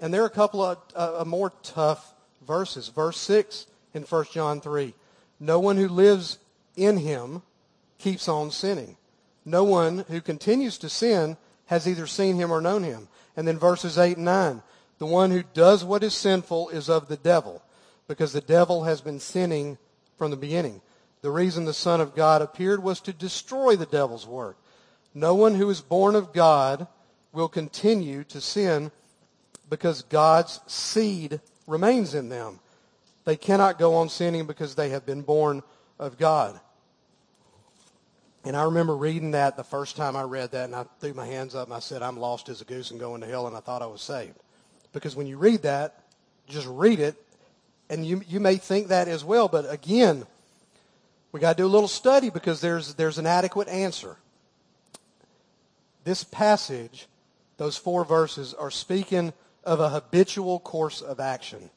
And 0.00 0.12
there 0.12 0.22
are 0.22 0.26
a 0.26 0.30
couple 0.30 0.62
of 0.62 0.78
uh, 0.94 1.24
more 1.26 1.52
tough 1.62 2.14
verses. 2.46 2.88
Verse 2.88 3.18
6 3.18 3.66
in 3.94 4.02
1 4.02 4.24
John 4.32 4.60
3. 4.60 4.94
No 5.40 5.60
one 5.60 5.76
who 5.76 5.88
lives 5.88 6.38
in 6.76 6.98
him 6.98 7.42
keeps 7.98 8.28
on 8.28 8.50
sinning. 8.50 8.96
No 9.44 9.64
one 9.64 10.04
who 10.08 10.20
continues 10.20 10.78
to 10.78 10.88
sin 10.88 11.36
has 11.66 11.88
either 11.88 12.06
seen 12.06 12.36
him 12.36 12.50
or 12.50 12.60
known 12.60 12.82
him. 12.82 13.08
And 13.36 13.46
then 13.46 13.58
verses 13.58 13.98
8 13.98 14.16
and 14.16 14.24
9. 14.24 14.62
The 14.98 15.06
one 15.06 15.30
who 15.30 15.42
does 15.54 15.84
what 15.84 16.02
is 16.02 16.14
sinful 16.14 16.70
is 16.70 16.88
of 16.88 17.08
the 17.08 17.16
devil, 17.16 17.62
because 18.08 18.32
the 18.32 18.40
devil 18.40 18.84
has 18.84 19.00
been 19.00 19.20
sinning 19.20 19.78
from 20.18 20.30
the 20.30 20.36
beginning. 20.36 20.82
The 21.22 21.30
reason 21.30 21.64
the 21.64 21.72
Son 21.72 22.00
of 22.00 22.14
God 22.14 22.42
appeared 22.42 22.82
was 22.82 23.00
to 23.00 23.12
destroy 23.12 23.76
the 23.76 23.86
devil's 23.86 24.26
work. 24.26 24.56
No 25.14 25.34
one 25.34 25.54
who 25.54 25.70
is 25.70 25.80
born 25.80 26.14
of 26.14 26.32
God 26.32 26.86
will 27.32 27.48
continue 27.48 28.24
to 28.24 28.40
sin 28.40 28.90
because 29.70 30.02
God's 30.02 30.60
seed 30.66 31.40
remains 31.66 32.14
in 32.14 32.28
them. 32.28 32.60
They 33.24 33.36
cannot 33.36 33.78
go 33.78 33.94
on 33.96 34.08
sinning 34.08 34.46
because 34.46 34.74
they 34.74 34.90
have 34.90 35.04
been 35.04 35.22
born 35.22 35.62
of 35.98 36.18
God. 36.18 36.60
And 38.44 38.56
I 38.56 38.62
remember 38.62 38.96
reading 38.96 39.32
that 39.32 39.56
the 39.56 39.64
first 39.64 39.96
time 39.96 40.16
I 40.16 40.22
read 40.22 40.52
that, 40.52 40.64
and 40.64 40.74
I 40.74 40.84
threw 41.00 41.12
my 41.12 41.26
hands 41.26 41.54
up 41.54 41.66
and 41.66 41.74
I 41.74 41.80
said, 41.80 42.02
I'm 42.02 42.16
lost 42.16 42.48
as 42.48 42.62
a 42.62 42.64
goose 42.64 42.90
and 42.90 43.00
going 43.00 43.20
to 43.20 43.26
hell, 43.26 43.46
and 43.46 43.56
I 43.56 43.60
thought 43.60 43.82
I 43.82 43.86
was 43.86 44.00
saved. 44.00 44.36
Because 44.92 45.14
when 45.14 45.26
you 45.26 45.36
read 45.36 45.62
that, 45.62 46.04
just 46.48 46.66
read 46.66 47.00
it, 47.00 47.22
and 47.90 48.06
you, 48.06 48.22
you 48.28 48.40
may 48.40 48.56
think 48.56 48.88
that 48.88 49.08
as 49.08 49.24
well, 49.24 49.48
but 49.48 49.70
again, 49.70 50.26
we 51.32 51.40
got 51.40 51.56
to 51.56 51.62
do 51.62 51.66
a 51.66 51.68
little 51.68 51.88
study 51.88 52.30
because 52.30 52.60
there's, 52.60 52.94
there's 52.94 53.18
an 53.18 53.26
adequate 53.26 53.68
answer. 53.68 54.16
This 56.04 56.24
passage, 56.24 57.06
those 57.56 57.76
four 57.76 58.04
verses, 58.04 58.54
are 58.54 58.70
speaking 58.70 59.32
of 59.64 59.80
a 59.80 59.90
habitual 59.90 60.60
course 60.60 61.02
of 61.02 61.20
action. 61.20 61.70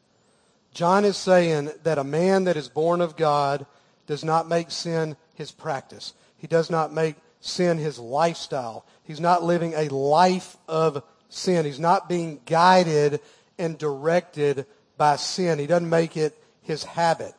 John 0.74 1.04
is 1.04 1.18
saying 1.18 1.72
that 1.84 1.98
a 1.98 2.04
man 2.04 2.46
that 2.46 2.56
is 2.56 2.70
born 2.70 3.02
of 3.02 3.18
God 3.18 3.66
does 4.08 4.24
not 4.24 4.48
make 4.48 4.72
sin 4.72 5.18
his 5.36 5.52
practice. 5.52 6.14
He 6.38 6.48
does 6.48 6.70
not 6.70 6.94
make 6.94 7.16
sin 7.42 7.78
his 7.78 8.00
lifestyle. 8.00 8.86
He's 9.04 9.20
not 9.20 9.44
living 9.44 9.74
a 9.76 9.90
life 9.90 10.56
of 10.68 11.04
sin. 11.28 11.66
He's 11.66 11.80
not 11.80 12.08
being 12.08 12.40
guided 12.46 13.20
and 13.58 13.78
directed 13.78 14.66
by 15.02 15.16
sin. 15.16 15.58
He 15.58 15.66
doesn't 15.66 15.90
make 15.90 16.16
it 16.16 16.38
his 16.62 16.84
habit. 16.84 17.34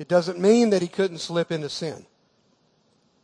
It 0.00 0.08
doesn't 0.08 0.40
mean 0.40 0.70
that 0.70 0.82
he 0.82 0.88
couldn't 0.88 1.18
slip 1.18 1.52
into 1.52 1.68
sin. 1.68 2.06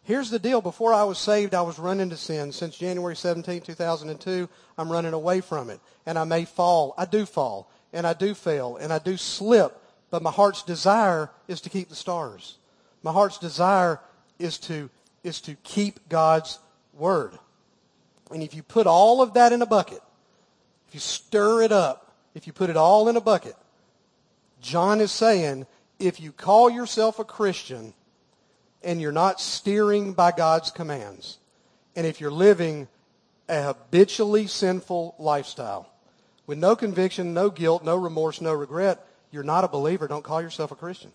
Here's 0.04 0.30
the 0.30 0.38
deal. 0.38 0.60
Before 0.60 0.94
I 0.94 1.02
was 1.02 1.18
saved, 1.18 1.56
I 1.56 1.62
was 1.62 1.76
running 1.76 2.08
to 2.10 2.16
sin. 2.16 2.52
Since 2.52 2.78
January 2.78 3.16
17, 3.16 3.62
2002, 3.62 4.48
I'm 4.78 4.92
running 4.92 5.12
away 5.12 5.40
from 5.40 5.70
it. 5.70 5.80
And 6.06 6.20
I 6.20 6.22
may 6.22 6.44
fall. 6.44 6.94
I 6.96 7.04
do 7.04 7.26
fall. 7.26 7.68
And 7.92 8.06
I 8.06 8.12
do 8.12 8.32
fail. 8.32 8.76
And 8.76 8.92
I 8.92 9.00
do 9.00 9.16
slip. 9.16 9.76
But 10.08 10.22
my 10.22 10.30
heart's 10.30 10.62
desire 10.62 11.28
is 11.48 11.60
to 11.62 11.68
keep 11.68 11.88
the 11.88 11.96
stars. 11.96 12.58
My 13.02 13.10
heart's 13.10 13.38
desire 13.38 13.98
is 14.38 14.58
to, 14.58 14.88
is 15.24 15.40
to 15.40 15.56
keep 15.64 16.08
God's 16.08 16.60
word. 16.94 17.32
And 18.30 18.40
if 18.40 18.54
you 18.54 18.62
put 18.62 18.86
all 18.86 19.20
of 19.20 19.34
that 19.34 19.52
in 19.52 19.62
a 19.62 19.66
bucket, 19.66 20.00
if 20.86 20.94
you 20.94 21.00
stir 21.00 21.62
it 21.62 21.72
up, 21.72 22.14
if 22.36 22.46
you 22.46 22.52
put 22.52 22.70
it 22.70 22.76
all 22.76 23.08
in 23.08 23.16
a 23.16 23.20
bucket, 23.20 23.56
John 24.60 25.00
is 25.00 25.12
saying 25.12 25.66
if 25.98 26.20
you 26.20 26.32
call 26.32 26.70
yourself 26.70 27.18
a 27.18 27.24
Christian 27.24 27.94
and 28.82 29.00
you're 29.00 29.12
not 29.12 29.40
steering 29.40 30.12
by 30.12 30.32
God's 30.32 30.70
commands, 30.70 31.38
and 31.94 32.06
if 32.06 32.20
you're 32.20 32.30
living 32.30 32.88
a 33.48 33.62
habitually 33.62 34.46
sinful 34.46 35.14
lifestyle 35.18 35.90
with 36.46 36.58
no 36.58 36.76
conviction, 36.76 37.34
no 37.34 37.50
guilt, 37.50 37.84
no 37.84 37.96
remorse, 37.96 38.40
no 38.40 38.52
regret, 38.52 39.04
you're 39.30 39.42
not 39.42 39.64
a 39.64 39.68
believer. 39.68 40.08
Don't 40.08 40.24
call 40.24 40.40
yourself 40.40 40.72
a 40.72 40.76
Christian. 40.76 41.12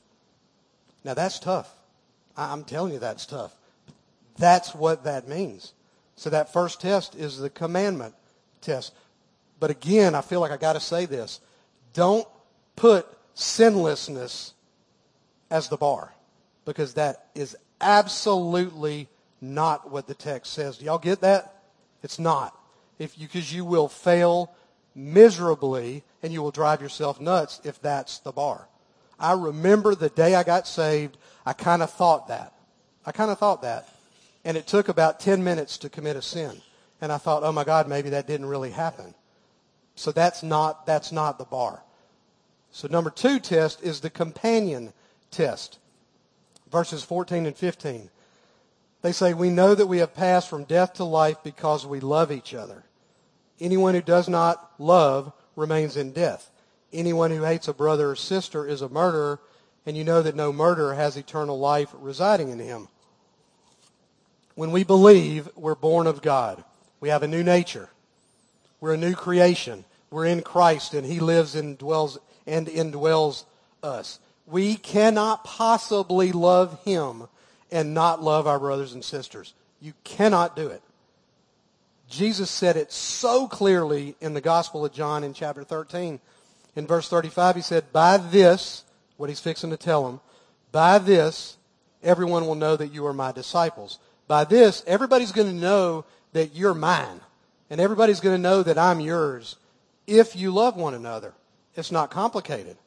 Now 1.03 1.13
that's 1.13 1.39
tough. 1.39 1.73
I'm 2.38 2.63
telling 2.63 2.93
you 2.93 2.99
that's 2.99 3.25
tough. 3.25 3.55
That's 4.38 4.75
what 4.75 5.05
that 5.05 5.27
means. 5.27 5.73
So 6.15 6.29
that 6.29 6.51
first 6.51 6.81
test 6.81 7.15
is 7.15 7.39
the 7.39 7.49
commandment 7.49 8.15
test. 8.62 8.93
But 9.60 9.71
again, 9.71 10.15
I 10.15 10.21
feel 10.21 10.41
like 10.41 10.51
I 10.51 10.58
got 10.58 10.73
to 10.73 10.79
say 10.79 11.05
this. 11.05 11.39
Don't 11.93 12.27
put 12.75 13.08
sinlessness 13.36 14.54
as 15.52 15.69
the 15.69 15.78
bar 15.78 16.13
because 16.65 16.95
that 16.95 17.28
is 17.36 17.56
absolutely 17.80 19.08
not 19.39 19.91
what 19.91 20.08
the 20.08 20.15
text 20.15 20.54
says. 20.54 20.78
Do 20.78 20.86
y'all 20.86 20.98
get 20.98 21.21
that? 21.21 21.63
It's 22.02 22.17
not. 22.17 22.58
If 22.98 23.19
you, 23.19 23.28
because 23.28 23.54
you 23.54 23.65
will 23.65 23.88
fail 23.88 24.56
miserably 24.95 26.04
and 26.24 26.34
you 26.34 26.41
will 26.41 26.52
drive 26.52 26.82
yourself 26.82 27.19
nuts 27.19 27.62
if 27.63 27.82
that's 27.82 28.19
the 28.19 28.32
bar. 28.32 28.67
I 29.19 29.34
remember 29.34 29.95
the 29.95 30.10
day 30.10 30.36
I 30.36 30.43
got 30.43 30.67
saved, 30.67 31.17
I 31.45 31.54
kind 31.54 31.82
of 31.82 31.91
thought 31.91 32.30
that. 32.30 32.54
I 33.06 33.12
kind 33.12 33.32
of 33.32 33.38
thought 33.38 33.62
that. 33.62 33.88
And 34.43 34.58
it 34.58 34.67
took 34.67 34.89
about 34.89 35.19
10 35.19 35.43
minutes 35.43 35.78
to 35.80 35.89
commit 35.89 36.15
a 36.15 36.21
sin. 36.21 36.62
And 37.02 37.12
I 37.12 37.17
thought, 37.17 37.43
oh 37.43 37.52
my 37.52 37.63
God, 37.63 37.88
maybe 37.88 38.10
that 38.12 38.28
didn't 38.28 38.45
really 38.45 38.71
happen. 38.71 39.13
So 39.95 40.12
that's 40.12 40.43
not, 40.43 40.86
that's 40.86 41.12
not 41.12 41.38
the 41.38 41.45
bar. 41.45 41.82
So 42.75 42.89
number 42.89 43.09
two 43.09 43.39
test 43.39 43.81
is 43.83 44.01
the 44.01 44.09
companion 44.09 44.91
test. 45.31 45.79
Verses 46.69 47.05
14 47.05 47.45
and 47.45 47.55
15. 47.55 48.09
They 49.01 49.13
say, 49.13 49.33
we 49.33 49.49
know 49.49 49.75
that 49.75 49.88
we 49.88 49.99
have 49.99 50.13
passed 50.13 50.49
from 50.49 50.65
death 50.65 50.95
to 50.95 51.05
life 51.05 51.38
because 51.41 51.88
we 51.88 52.01
love 52.01 52.33
each 52.33 52.53
other. 52.53 52.83
Anyone 53.61 53.93
who 53.93 54.01
does 54.01 54.27
not 54.27 54.73
love 54.77 55.31
remains 55.55 55.95
in 55.95 56.11
death. 56.11 56.51
Anyone 56.91 57.31
who 57.31 57.43
hates 57.43 57.69
a 57.69 57.73
brother 57.73 58.11
or 58.11 58.15
sister 58.17 58.67
is 58.67 58.81
a 58.81 58.89
murderer, 58.89 59.39
and 59.85 59.95
you 59.95 60.03
know 60.03 60.21
that 60.21 60.35
no 60.35 60.51
murderer 60.51 60.95
has 60.95 61.15
eternal 61.15 61.57
life 61.57 61.95
residing 61.97 62.49
in 62.49 62.59
him. 62.59 62.89
When 64.55 64.71
we 64.71 64.83
believe, 64.83 65.47
we're 65.55 65.75
born 65.75 66.07
of 66.07 66.21
God. 66.21 66.61
We 66.99 67.07
have 67.07 67.23
a 67.23 67.27
new 67.29 67.41
nature. 67.41 67.88
We're 68.81 68.95
a 68.95 68.97
new 68.97 69.15
creation. 69.15 69.85
We're 70.09 70.25
in 70.25 70.41
Christ, 70.41 70.93
and 70.93 71.05
He 71.05 71.21
lives 71.21 71.55
and 71.55 71.77
dwells 71.77 72.17
and 72.45 72.67
indwells 72.67 73.45
us. 73.84 74.19
We 74.45 74.75
cannot 74.75 75.43
possibly 75.43 76.31
love 76.31 76.84
him 76.84 77.27
and 77.71 77.93
not 77.93 78.21
love 78.21 78.47
our 78.47 78.60
brothers 78.60 78.93
and 78.93 79.03
sisters. 79.03 79.53
You 79.81 79.93
cannot 80.03 80.55
do 80.55 80.67
it. 80.67 80.81
Jesus 82.10 82.51
said 82.51 82.77
it 82.77 82.91
so 82.91 83.47
clearly 83.47 84.15
in 84.21 84.34
the 84.34 84.41
Gospel 84.41 84.86
of 84.86 84.93
John 84.93 85.23
in 85.23 85.34
chapter 85.34 85.63
13. 85.63 86.19
In 86.75 86.88
verse 86.88 87.10
35, 87.10 87.55
he 87.55 87.62
said, 87.62 87.91
By 87.91 88.17
this, 88.17 88.84
what 89.17 89.29
he's 89.29 89.39
fixing 89.39 89.71
to 89.71 89.77
tell 89.77 90.03
them, 90.05 90.21
by 90.71 90.99
this, 90.99 91.58
everyone 92.03 92.45
will 92.45 92.55
know 92.55 92.75
that 92.75 92.93
you 92.93 93.05
are 93.08 93.13
my 93.13 93.31
disciples. 93.31 93.97
By 94.27 94.43
this, 94.43 94.84
everybody's 94.86 95.31
going 95.31 95.47
to 95.47 95.53
know 95.53 96.05
that 96.34 96.53
you're 96.53 96.73
mine. 96.73 97.21
And 97.69 97.81
everybody's 97.81 98.19
going 98.19 98.36
to 98.36 98.41
know 98.41 98.62
that 98.62 98.77
I'm 98.77 98.99
yours 98.99 99.55
if 100.05 100.36
you 100.36 100.51
love 100.51 100.75
one 100.75 100.93
another. 100.93 101.34
It's 101.75 101.91
not 101.91 102.11
complicated. 102.11 102.77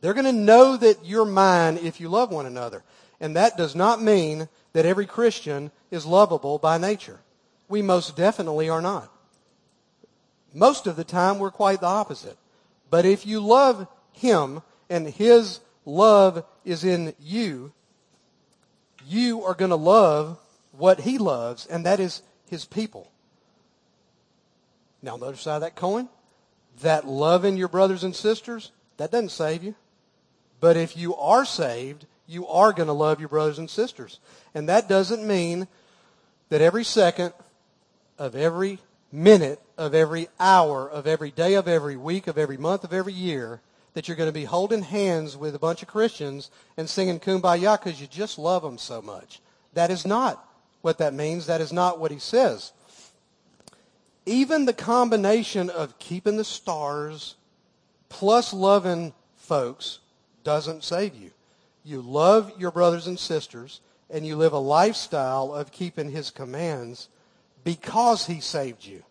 They're 0.00 0.14
going 0.14 0.26
to 0.26 0.32
know 0.32 0.76
that 0.76 1.04
you're 1.04 1.24
mine 1.24 1.78
if 1.78 2.00
you 2.00 2.08
love 2.08 2.30
one 2.30 2.46
another. 2.46 2.82
And 3.20 3.36
that 3.36 3.56
does 3.56 3.74
not 3.74 4.02
mean 4.02 4.48
that 4.74 4.84
every 4.84 5.06
Christian 5.06 5.70
is 5.90 6.04
lovable 6.04 6.58
by 6.58 6.78
nature. 6.78 7.20
We 7.68 7.80
most 7.80 8.16
definitely 8.16 8.68
are 8.68 8.82
not. 8.82 9.10
Most 10.52 10.86
of 10.86 10.96
the 10.96 11.04
time, 11.04 11.38
we're 11.38 11.50
quite 11.50 11.80
the 11.80 11.86
opposite. 11.86 12.36
But 12.90 13.06
if 13.06 13.26
you 13.26 13.40
love 13.40 13.88
Him 14.12 14.62
and 14.90 15.08
His 15.08 15.60
love 15.84 16.44
is 16.64 16.84
in 16.84 17.14
you, 17.18 17.72
you 19.06 19.42
are 19.42 19.54
going 19.54 19.70
to 19.70 19.76
love 19.76 20.38
what 20.72 21.00
He 21.00 21.18
loves, 21.18 21.66
and 21.66 21.86
that 21.86 21.98
is 21.98 22.22
His 22.48 22.64
people. 22.64 23.10
Now, 25.02 25.14
on 25.14 25.20
the 25.20 25.26
other 25.26 25.36
side 25.36 25.56
of 25.56 25.62
that 25.62 25.76
coin, 25.76 26.08
that 26.80 27.06
loving 27.06 27.56
your 27.56 27.68
brothers 27.68 28.04
and 28.04 28.14
sisters, 28.14 28.72
that 28.96 29.10
doesn't 29.10 29.30
save 29.30 29.62
you. 29.62 29.74
But 30.60 30.76
if 30.76 30.96
you 30.96 31.14
are 31.16 31.44
saved 31.44 32.06
you 32.26 32.46
are 32.46 32.72
going 32.72 32.86
to 32.86 32.92
love 32.92 33.20
your 33.20 33.28
brothers 33.28 33.58
and 33.58 33.68
sisters. 33.68 34.18
And 34.54 34.68
that 34.68 34.88
doesn't 34.88 35.26
mean 35.26 35.68
that 36.48 36.60
every 36.60 36.84
second 36.84 37.32
of 38.18 38.34
every 38.34 38.78
minute 39.12 39.60
of 39.76 39.94
every 39.94 40.28
hour 40.40 40.88
of 40.88 41.06
every 41.06 41.30
day 41.30 41.54
of 41.54 41.68
every 41.68 41.96
week 41.96 42.26
of 42.26 42.38
every 42.38 42.56
month 42.56 42.84
of 42.84 42.92
every 42.92 43.12
year 43.12 43.60
that 43.94 44.08
you're 44.08 44.16
going 44.16 44.28
to 44.28 44.32
be 44.32 44.44
holding 44.44 44.82
hands 44.82 45.36
with 45.36 45.54
a 45.54 45.58
bunch 45.58 45.82
of 45.82 45.88
Christians 45.88 46.50
and 46.76 46.88
singing 46.88 47.20
kumbaya 47.20 47.78
because 47.78 48.00
you 48.00 48.06
just 48.06 48.38
love 48.38 48.62
them 48.62 48.78
so 48.78 49.00
much. 49.00 49.40
That 49.74 49.90
is 49.90 50.06
not 50.06 50.44
what 50.82 50.98
that 50.98 51.14
means. 51.14 51.46
That 51.46 51.60
is 51.60 51.72
not 51.72 52.00
what 52.00 52.10
he 52.10 52.18
says. 52.18 52.72
Even 54.26 54.64
the 54.64 54.72
combination 54.72 55.68
of 55.68 55.98
keeping 55.98 56.36
the 56.36 56.44
stars 56.44 57.34
plus 58.08 58.52
loving 58.52 59.12
folks 59.36 59.98
doesn't 60.42 60.84
save 60.84 61.14
you. 61.14 61.30
You 61.84 62.00
love 62.00 62.52
your 62.58 62.70
brothers 62.70 63.06
and 63.06 63.18
sisters 63.18 63.80
and 64.08 64.26
you 64.26 64.36
live 64.36 64.52
a 64.52 64.58
lifestyle 64.58 65.52
of 65.52 65.72
keeping 65.72 66.10
his 66.10 66.30
commands 66.30 67.08
because 67.64 68.26
he 68.26 68.40
saved 68.40 68.84
you. 68.84 69.02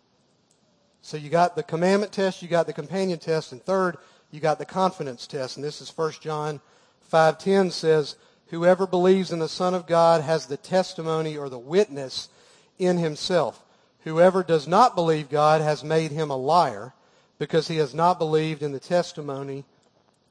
So 1.02 1.18
you 1.18 1.30
got 1.30 1.56
the 1.56 1.64
commandment 1.64 2.12
test, 2.12 2.42
you 2.42 2.48
got 2.48 2.66
the 2.66 2.74
companion 2.74 3.20
test, 3.20 3.52
and 3.52 3.62
third, 3.62 3.98
you 4.32 4.40
got 4.40 4.58
the 4.58 4.66
confidence 4.66 5.28
test. 5.28 5.58
And 5.58 5.64
this 5.64 5.82
is 5.82 5.96
1 5.96 6.14
John 6.22 6.62
5.10 7.12 7.72
says, 7.72 8.16
Whoever 8.48 8.88
believes 8.88 9.32
in 9.32 9.40
the 9.40 9.50
Son 9.50 9.74
of 9.74 9.88
God 9.88 10.22
has 10.22 10.46
the 10.46 10.58
testimony 10.58 11.38
or 11.38 11.50
the 11.50 11.60
witness 11.60 12.30
in 12.80 12.98
himself. 12.98 13.63
Whoever 14.04 14.44
does 14.44 14.68
not 14.68 14.96
believe 14.96 15.30
God 15.30 15.62
has 15.62 15.84
made 15.84 16.12
him 16.12 16.30
a 16.30 16.38
liar 16.38 16.94
because 17.40 17.68
he 17.68 17.78
has 17.78 17.94
not 17.94 18.20
believed 18.20 18.62
in 18.62 18.72
the 18.72 18.80
testimony 18.80 19.66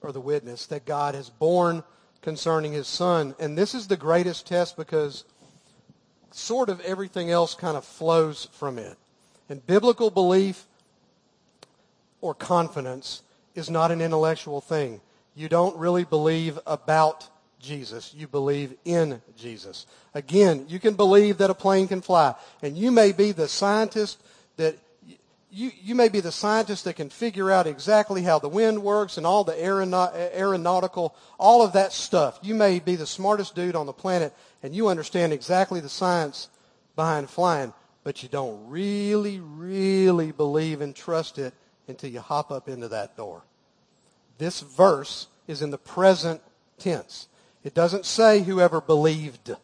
or 0.00 0.12
the 0.12 0.20
witness 0.20 0.66
that 0.66 0.84
God 0.84 1.14
has 1.14 1.30
borne 1.30 1.82
concerning 2.20 2.72
his 2.72 2.86
Son. 2.86 3.34
And 3.38 3.56
this 3.56 3.74
is 3.74 3.88
the 3.88 3.96
greatest 3.96 4.46
test 4.46 4.76
because 4.76 5.24
sort 6.30 6.68
of 6.68 6.80
everything 6.80 7.30
else 7.30 7.54
kind 7.54 7.76
of 7.76 7.84
flows 7.84 8.48
from 8.52 8.78
it. 8.78 8.96
And 9.48 9.66
biblical 9.66 10.10
belief 10.10 10.66
or 12.20 12.34
confidence 12.34 13.22
is 13.54 13.68
not 13.68 13.90
an 13.90 14.00
intellectual 14.00 14.60
thing. 14.60 15.00
You 15.34 15.48
don't 15.48 15.76
really 15.76 16.04
believe 16.04 16.58
about 16.66 17.28
Jesus. 17.62 18.12
You 18.14 18.28
believe 18.28 18.74
in 18.84 19.22
Jesus. 19.36 19.86
Again, 20.12 20.66
you 20.68 20.78
can 20.78 20.94
believe 20.94 21.38
that 21.38 21.48
a 21.48 21.54
plane 21.54 21.88
can 21.88 22.02
fly. 22.02 22.34
And 22.60 22.76
you 22.76 22.90
may 22.90 23.12
be 23.12 23.32
the 23.32 23.48
scientist 23.48 24.20
that 24.56 24.76
you, 25.54 25.70
you 25.82 25.94
may 25.94 26.08
be 26.08 26.20
the 26.20 26.32
scientist 26.32 26.84
that 26.84 26.96
can 26.96 27.10
figure 27.10 27.50
out 27.50 27.66
exactly 27.66 28.22
how 28.22 28.38
the 28.38 28.48
wind 28.48 28.82
works 28.82 29.18
and 29.18 29.26
all 29.26 29.44
the 29.44 29.62
aeronautical, 29.62 31.14
all 31.38 31.62
of 31.62 31.74
that 31.74 31.92
stuff. 31.92 32.38
You 32.42 32.54
may 32.54 32.78
be 32.78 32.96
the 32.96 33.06
smartest 33.06 33.54
dude 33.54 33.76
on 33.76 33.84
the 33.84 33.92
planet 33.92 34.34
and 34.62 34.74
you 34.74 34.88
understand 34.88 35.32
exactly 35.32 35.80
the 35.80 35.90
science 35.90 36.48
behind 36.96 37.28
flying, 37.28 37.74
but 38.02 38.22
you 38.22 38.30
don't 38.30 38.66
really, 38.68 39.40
really 39.40 40.32
believe 40.32 40.80
and 40.80 40.96
trust 40.96 41.38
it 41.38 41.52
until 41.86 42.10
you 42.10 42.20
hop 42.20 42.50
up 42.50 42.66
into 42.66 42.88
that 42.88 43.16
door. 43.16 43.42
This 44.38 44.60
verse 44.60 45.28
is 45.46 45.60
in 45.60 45.70
the 45.70 45.78
present 45.78 46.40
tense. 46.78 47.28
It 47.64 47.74
doesn't 47.74 48.06
say 48.06 48.40
whoever 48.42 48.80
believed. 48.80 49.54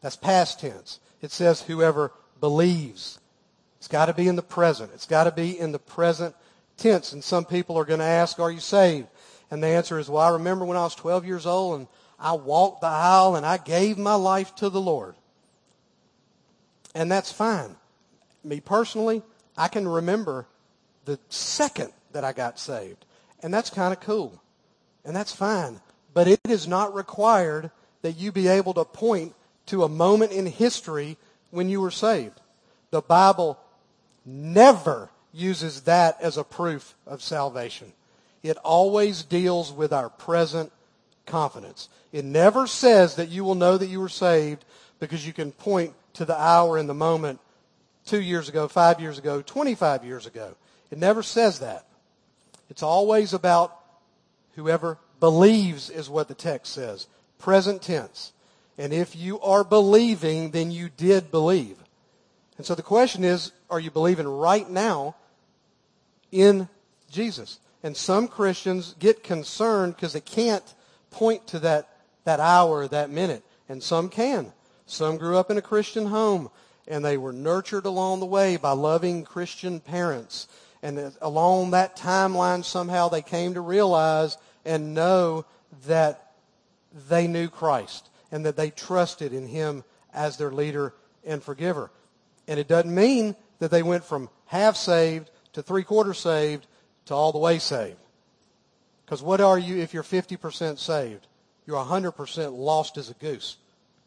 That's 0.00 0.16
past 0.16 0.60
tense. 0.60 1.00
It 1.20 1.32
says 1.32 1.62
whoever 1.62 2.12
believes. 2.40 3.18
It's 3.78 3.88
got 3.88 4.06
to 4.06 4.14
be 4.14 4.28
in 4.28 4.36
the 4.36 4.42
present. 4.42 4.92
It's 4.94 5.06
got 5.06 5.24
to 5.24 5.32
be 5.32 5.58
in 5.58 5.72
the 5.72 5.78
present 5.78 6.34
tense. 6.76 7.12
And 7.12 7.22
some 7.22 7.44
people 7.44 7.76
are 7.76 7.84
going 7.84 8.00
to 8.00 8.06
ask, 8.06 8.38
are 8.38 8.50
you 8.50 8.60
saved? 8.60 9.08
And 9.50 9.62
the 9.62 9.68
answer 9.68 9.98
is, 9.98 10.08
well, 10.08 10.22
I 10.22 10.30
remember 10.30 10.64
when 10.64 10.76
I 10.76 10.82
was 10.84 10.94
12 10.94 11.24
years 11.24 11.46
old 11.46 11.80
and 11.80 11.88
I 12.18 12.32
walked 12.32 12.80
the 12.80 12.88
aisle 12.88 13.36
and 13.36 13.46
I 13.46 13.58
gave 13.58 13.98
my 13.98 14.14
life 14.14 14.54
to 14.56 14.70
the 14.70 14.80
Lord. 14.80 15.14
And 16.94 17.10
that's 17.10 17.30
fine. 17.30 17.76
Me 18.42 18.60
personally, 18.60 19.22
I 19.56 19.68
can 19.68 19.86
remember 19.86 20.46
the 21.04 21.18
second 21.28 21.92
that 22.12 22.24
I 22.24 22.32
got 22.32 22.58
saved. 22.58 23.04
And 23.42 23.52
that's 23.52 23.70
kind 23.70 23.92
of 23.92 24.00
cool. 24.00 24.40
And 25.04 25.14
that's 25.14 25.34
fine. 25.34 25.80
But 26.16 26.28
it 26.28 26.40
is 26.48 26.66
not 26.66 26.94
required 26.94 27.70
that 28.00 28.12
you 28.12 28.32
be 28.32 28.48
able 28.48 28.72
to 28.72 28.86
point 28.86 29.34
to 29.66 29.84
a 29.84 29.88
moment 29.88 30.32
in 30.32 30.46
history 30.46 31.18
when 31.50 31.68
you 31.68 31.78
were 31.78 31.90
saved. 31.90 32.40
The 32.90 33.02
Bible 33.02 33.58
never 34.24 35.10
uses 35.34 35.82
that 35.82 36.16
as 36.22 36.38
a 36.38 36.42
proof 36.42 36.94
of 37.06 37.20
salvation. 37.20 37.92
It 38.42 38.56
always 38.64 39.24
deals 39.24 39.70
with 39.70 39.92
our 39.92 40.08
present 40.08 40.72
confidence. 41.26 41.90
It 42.12 42.24
never 42.24 42.66
says 42.66 43.16
that 43.16 43.28
you 43.28 43.44
will 43.44 43.54
know 43.54 43.76
that 43.76 43.88
you 43.88 44.00
were 44.00 44.08
saved 44.08 44.64
because 44.98 45.26
you 45.26 45.34
can 45.34 45.52
point 45.52 45.92
to 46.14 46.24
the 46.24 46.40
hour 46.40 46.78
and 46.78 46.88
the 46.88 46.94
moment 46.94 47.40
two 48.06 48.22
years 48.22 48.48
ago, 48.48 48.68
five 48.68 49.02
years 49.02 49.18
ago, 49.18 49.42
25 49.42 50.02
years 50.02 50.24
ago. 50.24 50.56
It 50.90 50.96
never 50.96 51.22
says 51.22 51.58
that. 51.58 51.84
It's 52.70 52.82
always 52.82 53.34
about 53.34 53.78
whoever 54.54 54.96
believes 55.20 55.90
is 55.90 56.10
what 56.10 56.28
the 56.28 56.34
text 56.34 56.72
says. 56.72 57.06
Present 57.38 57.82
tense. 57.82 58.32
And 58.78 58.92
if 58.92 59.16
you 59.16 59.40
are 59.40 59.64
believing, 59.64 60.50
then 60.50 60.70
you 60.70 60.88
did 60.88 61.30
believe. 61.30 61.78
And 62.56 62.66
so 62.66 62.74
the 62.74 62.82
question 62.82 63.24
is, 63.24 63.52
are 63.70 63.80
you 63.80 63.90
believing 63.90 64.28
right 64.28 64.68
now 64.68 65.16
in 66.30 66.68
Jesus? 67.10 67.58
And 67.82 67.96
some 67.96 68.28
Christians 68.28 68.94
get 68.98 69.22
concerned 69.22 69.94
because 69.94 70.12
they 70.12 70.20
can't 70.20 70.74
point 71.10 71.46
to 71.48 71.58
that, 71.60 71.88
that 72.24 72.40
hour, 72.40 72.88
that 72.88 73.10
minute. 73.10 73.42
And 73.68 73.82
some 73.82 74.08
can. 74.08 74.52
Some 74.86 75.16
grew 75.16 75.36
up 75.36 75.50
in 75.50 75.58
a 75.58 75.62
Christian 75.62 76.06
home 76.06 76.50
and 76.86 77.04
they 77.04 77.16
were 77.16 77.32
nurtured 77.32 77.84
along 77.84 78.20
the 78.20 78.26
way 78.26 78.56
by 78.56 78.72
loving 78.72 79.24
Christian 79.24 79.80
parents. 79.80 80.48
And 80.82 81.12
along 81.20 81.72
that 81.72 81.96
timeline, 81.96 82.64
somehow 82.64 83.08
they 83.08 83.22
came 83.22 83.54
to 83.54 83.60
realize 83.60 84.36
and 84.66 84.94
know 84.94 85.46
that 85.86 86.32
they 87.08 87.26
knew 87.26 87.48
Christ 87.48 88.08
and 88.30 88.44
that 88.44 88.56
they 88.56 88.70
trusted 88.70 89.32
in 89.32 89.46
Him 89.46 89.84
as 90.12 90.36
their 90.36 90.50
leader 90.50 90.92
and 91.24 91.42
forgiver. 91.42 91.90
And 92.48 92.60
it 92.60 92.68
doesn't 92.68 92.94
mean 92.94 93.36
that 93.58 93.70
they 93.70 93.82
went 93.82 94.04
from 94.04 94.28
half 94.46 94.76
saved 94.76 95.30
to 95.54 95.62
three 95.62 95.84
quarters 95.84 96.18
saved 96.18 96.66
to 97.06 97.14
all 97.14 97.32
the 97.32 97.38
way 97.38 97.58
saved. 97.58 97.98
Because 99.04 99.22
what 99.22 99.40
are 99.40 99.58
you 99.58 99.78
if 99.78 99.94
you're 99.94 100.02
50% 100.02 100.78
saved? 100.78 101.26
You're 101.66 101.82
100% 101.84 102.56
lost 102.56 102.96
as 102.96 103.10
a 103.10 103.14
goose. 103.14 103.56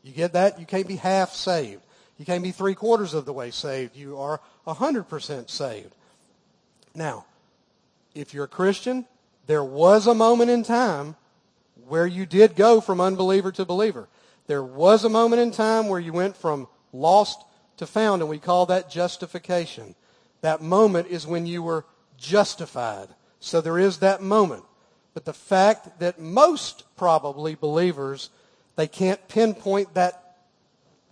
You 0.04 0.12
get 0.12 0.34
that? 0.34 0.60
You 0.60 0.66
can't 0.66 0.88
be 0.88 0.96
half 0.96 1.34
saved. 1.34 1.82
You 2.18 2.26
can't 2.26 2.44
be 2.44 2.52
three 2.52 2.76
quarters 2.76 3.14
of 3.14 3.26
the 3.26 3.34
way 3.34 3.52
saved. 3.52 3.96
You 3.96 4.18
are 4.18 4.42
100% 4.68 5.50
saved. 5.50 5.94
Now, 6.94 7.26
if 8.14 8.34
you're 8.34 8.46
a 8.46 8.50
Christian, 8.50 9.06
there 9.50 9.64
was 9.64 10.06
a 10.06 10.14
moment 10.14 10.52
in 10.52 10.62
time 10.62 11.16
where 11.88 12.06
you 12.06 12.28
did 12.28 12.56
go 12.56 12.80
from 12.80 13.02
unbeliever 13.02 13.52
to 13.52 13.66
believer. 13.66 14.08
There 14.46 14.64
was 14.64 15.04
a 15.04 15.10
moment 15.10 15.42
in 15.42 15.50
time 15.50 15.88
where 15.88 16.00
you 16.00 16.14
went 16.14 16.38
from 16.38 16.68
lost 16.94 17.44
to 17.78 17.88
found, 17.88 18.22
and 18.22 18.30
we 18.30 18.38
call 18.38 18.68
that 18.68 18.92
justification. 18.92 19.96
That 20.42 20.62
moment 20.62 21.08
is 21.08 21.26
when 21.26 21.48
you 21.48 21.64
were 21.64 21.86
justified. 22.16 23.08
So 23.40 23.60
there 23.60 23.80
is 23.80 23.98
that 23.98 24.22
moment. 24.22 24.66
But 25.16 25.26
the 25.26 25.34
fact 25.34 26.00
that 26.00 26.20
most 26.20 26.84
probably 26.96 27.56
believers, 27.56 28.30
they 28.76 28.88
can't 28.88 29.28
pinpoint 29.30 29.96
that 29.96 30.46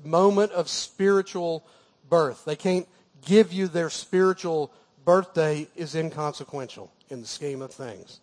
moment 0.03 0.51
of 0.51 0.69
spiritual 0.69 1.65
birth. 2.07 2.45
They 2.45 2.55
can't 2.55 2.87
give 3.25 3.51
you 3.51 3.67
their 3.67 3.89
spiritual 3.89 4.71
birthday 5.05 5.67
is 5.75 5.95
inconsequential 5.95 6.91
in 7.09 7.21
the 7.21 7.27
scheme 7.27 7.63
of 7.63 7.71
things. 7.71 8.19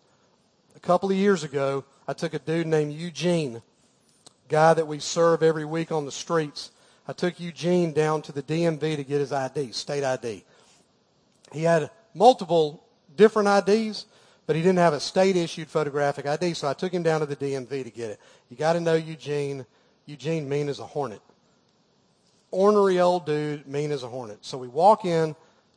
A 0.75 0.79
couple 0.79 1.09
of 1.09 1.15
years 1.15 1.43
ago, 1.43 1.85
I 2.07 2.13
took 2.13 2.33
a 2.33 2.39
dude 2.39 2.67
named 2.67 2.93
Eugene, 2.93 3.61
guy 4.49 4.73
that 4.73 4.85
we 4.85 4.99
serve 4.99 5.41
every 5.41 5.65
week 5.65 5.91
on 5.91 6.05
the 6.05 6.11
streets. 6.11 6.71
I 7.07 7.13
took 7.13 7.39
Eugene 7.39 7.93
down 7.93 8.21
to 8.23 8.31
the 8.31 8.43
DMV 8.43 8.97
to 8.97 9.03
get 9.03 9.19
his 9.21 9.31
ID, 9.31 9.71
state 9.71 10.03
ID. 10.03 10.43
He 11.53 11.63
had 11.63 11.89
multiple 12.13 12.83
different 13.15 13.69
IDs, 13.69 14.05
but 14.47 14.55
he 14.55 14.61
didn't 14.61 14.79
have 14.79 14.93
a 14.93 14.99
state 14.99 15.37
issued 15.37 15.69
photographic 15.69 16.25
ID, 16.25 16.53
so 16.53 16.67
I 16.67 16.73
took 16.73 16.93
him 16.93 17.03
down 17.03 17.21
to 17.21 17.25
the 17.25 17.37
DMV 17.37 17.85
to 17.85 17.89
get 17.89 18.11
it. 18.11 18.19
You 18.49 18.57
got 18.57 18.73
to 18.73 18.81
know 18.81 18.95
Eugene. 18.95 19.65
Eugene 20.05 20.47
mean 20.47 20.67
as 20.67 20.79
a 20.79 20.85
hornet. 20.85 21.21
Ornery 22.51 22.99
old 22.99 23.25
dude, 23.25 23.65
mean 23.65 23.91
as 23.91 24.03
a 24.03 24.09
hornet. 24.09 24.39
So 24.41 24.57
we 24.57 24.67
walk 24.67 25.05
in 25.05 25.35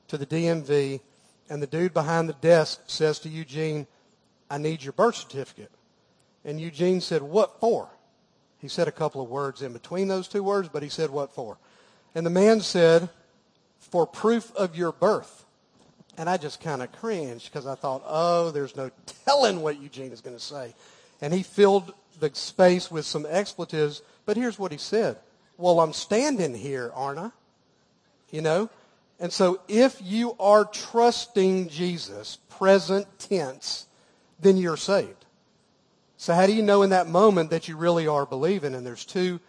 to 0.09 0.19
the 0.19 0.27
DMV, 0.27 1.01
and 1.49 1.63
the 1.63 1.67
dude 1.69 1.95
behind 1.95 2.29
the 2.29 2.35
desk 2.35 2.81
says 2.87 3.21
to 3.21 3.29
Eugene, 3.29 3.87
I 4.51 4.59
need 4.59 4.83
your 4.83 4.93
birth 4.93 5.17
certificate. 5.17 5.71
And 6.45 6.61
Eugene 6.61 7.01
said, 7.01 7.23
What 7.23 7.61
for? 7.61 7.89
He 8.59 8.69
said 8.69 8.89
a 8.89 8.93
couple 8.93 9.23
of 9.23 9.29
words 9.29 9.63
in 9.63 9.73
between 9.73 10.09
those 10.09 10.29
two 10.29 10.43
words, 10.43 10.69
but 10.69 10.83
he 10.83 10.89
said, 10.89 11.11
What 11.11 11.33
for? 11.33 11.59
And 12.15 12.25
the 12.25 12.31
man 12.31 12.61
said, 12.61 13.09
For 13.79 14.07
proof 14.07 14.55
of 14.57 14.77
your 14.77 14.93
birth. 14.93 15.45
And 16.17 16.29
I 16.29 16.37
just 16.37 16.61
kind 16.61 16.83
of 16.83 16.91
cringed 16.93 17.47
because 17.47 17.67
I 17.67 17.75
thought, 17.75 18.03
Oh, 18.07 18.51
there's 18.51 18.77
no 18.77 18.91
telling 19.25 19.61
what 19.61 19.81
Eugene 19.81 20.13
is 20.13 20.21
going 20.21 20.37
to 20.37 20.43
say. 20.43 20.75
And 21.21 21.33
he 21.33 21.43
filled 21.43 21.93
the 22.21 22.31
space 22.35 22.91
with 22.91 23.05
some 23.05 23.27
expletives, 23.29 24.03
but 24.27 24.37
here's 24.37 24.59
what 24.59 24.73
he 24.73 24.79
said. 24.79 25.17
Well, 25.57 25.81
I'm 25.81 25.93
standing 25.93 26.55
here, 26.55 26.93
aren't 26.95 27.19
I? 27.19 27.31
You 28.31 28.43
know? 28.43 28.71
And 29.21 29.33
so 29.33 29.61
if 29.67 30.01
you 30.03 30.37
are 30.39 30.65
trusting 30.65 31.69
Jesus, 31.69 32.39
present 32.49 33.07
tense, 33.19 33.88
then 34.41 34.57
you're 34.57 34.77
saved. 34.77 35.25
So 36.17 36.35
how 36.35 36.47
do 36.47 36.53
you 36.53 36.63
know 36.63 36.83
in 36.83 36.91
that 36.91 37.09
moment 37.09 37.51
that 37.51 37.69
you 37.69 37.77
really 37.77 38.07
are 38.07 38.27
believing? 38.27 38.75
And 38.75 38.85
there's 38.85 39.05
two, 39.05 39.41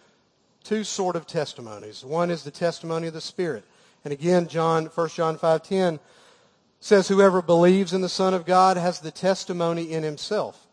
two 0.64 0.84
sort 0.84 1.16
of 1.16 1.26
testimonies. 1.26 2.06
One 2.06 2.30
is 2.30 2.44
the 2.44 2.52
testimony 2.52 3.08
of 3.08 3.14
the 3.14 3.22
Spirit. 3.22 3.66
And 4.04 4.14
again, 4.14 4.48
John, 4.48 4.86
1 4.86 5.10
John 5.10 5.38
5.10 5.38 6.00
says, 6.80 7.08
whoever 7.08 7.42
believes 7.42 7.92
in 7.92 8.02
the 8.02 8.10
Son 8.10 8.34
of 8.34 8.46
God 8.46 8.78
has 8.78 9.00
the 9.00 9.12
testimony 9.12 9.92
in 9.92 10.04
himself. 10.04 10.68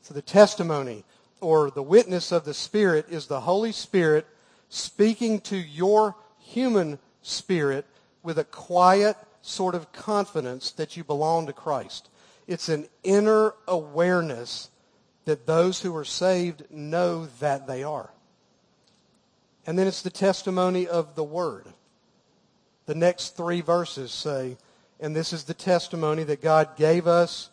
So 0.00 0.14
the 0.14 0.22
testimony 0.22 1.04
or 1.40 1.70
the 1.70 1.82
witness 1.82 2.32
of 2.32 2.44
the 2.44 2.54
Spirit 2.54 3.06
is 3.08 3.26
the 3.26 3.40
Holy 3.40 3.72
Spirit 3.72 4.26
speaking 4.68 5.40
to 5.40 5.56
your 5.56 6.16
human 6.38 6.98
spirit 7.20 7.86
with 8.22 8.38
a 8.38 8.44
quiet 8.44 9.16
sort 9.42 9.74
of 9.74 9.92
confidence 9.92 10.70
that 10.72 10.96
you 10.96 11.04
belong 11.04 11.46
to 11.46 11.52
Christ. 11.52 12.08
It's 12.46 12.68
an 12.68 12.86
inner 13.02 13.54
awareness 13.66 14.70
that 15.24 15.46
those 15.46 15.80
who 15.80 15.94
are 15.96 16.04
saved 16.04 16.64
know 16.70 17.26
that 17.40 17.66
they 17.66 17.82
are. 17.82 18.10
And 19.66 19.78
then 19.78 19.86
it's 19.86 20.02
the 20.02 20.10
testimony 20.10 20.88
of 20.88 21.14
the 21.14 21.24
Word. 21.24 21.66
The 22.86 22.94
next 22.94 23.36
three 23.36 23.60
verses 23.60 24.10
say, 24.10 24.56
and 24.98 25.14
this 25.14 25.32
is 25.32 25.44
the 25.44 25.54
testimony 25.54 26.24
that 26.24 26.42
God 26.42 26.76
gave 26.76 27.06
us 27.06 27.50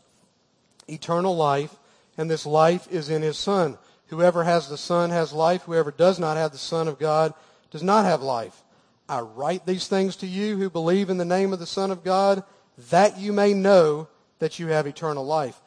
eternal 0.87 1.35
life, 1.35 1.75
and 2.17 2.29
this 2.29 2.45
life 2.45 2.87
is 2.91 3.09
in 3.09 3.21
His 3.21 3.37
Son. 3.37 3.77
Whoever 4.07 4.43
has 4.43 4.69
the 4.69 4.77
Son 4.77 5.11
has 5.11 5.33
life. 5.33 5.63
Whoever 5.63 5.91
does 5.91 6.19
not 6.19 6.37
have 6.37 6.51
the 6.51 6.57
Son 6.57 6.87
of 6.87 6.97
God 6.97 7.33
does 7.69 7.83
not 7.83 8.05
have 8.05 8.23
life. 8.23 8.63
I 9.07 9.19
write 9.21 9.65
these 9.65 9.87
things 9.87 10.15
to 10.17 10.27
you 10.27 10.57
who 10.57 10.69
believe 10.69 11.09
in 11.09 11.17
the 11.17 11.25
name 11.25 11.53
of 11.53 11.59
the 11.59 11.65
Son 11.67 11.91
of 11.91 12.03
God, 12.03 12.43
that 12.89 13.19
you 13.19 13.33
may 13.33 13.53
know 13.53 14.07
that 14.39 14.59
you 14.59 14.67
have 14.67 14.87
eternal 14.87 15.25
life. 15.25 15.59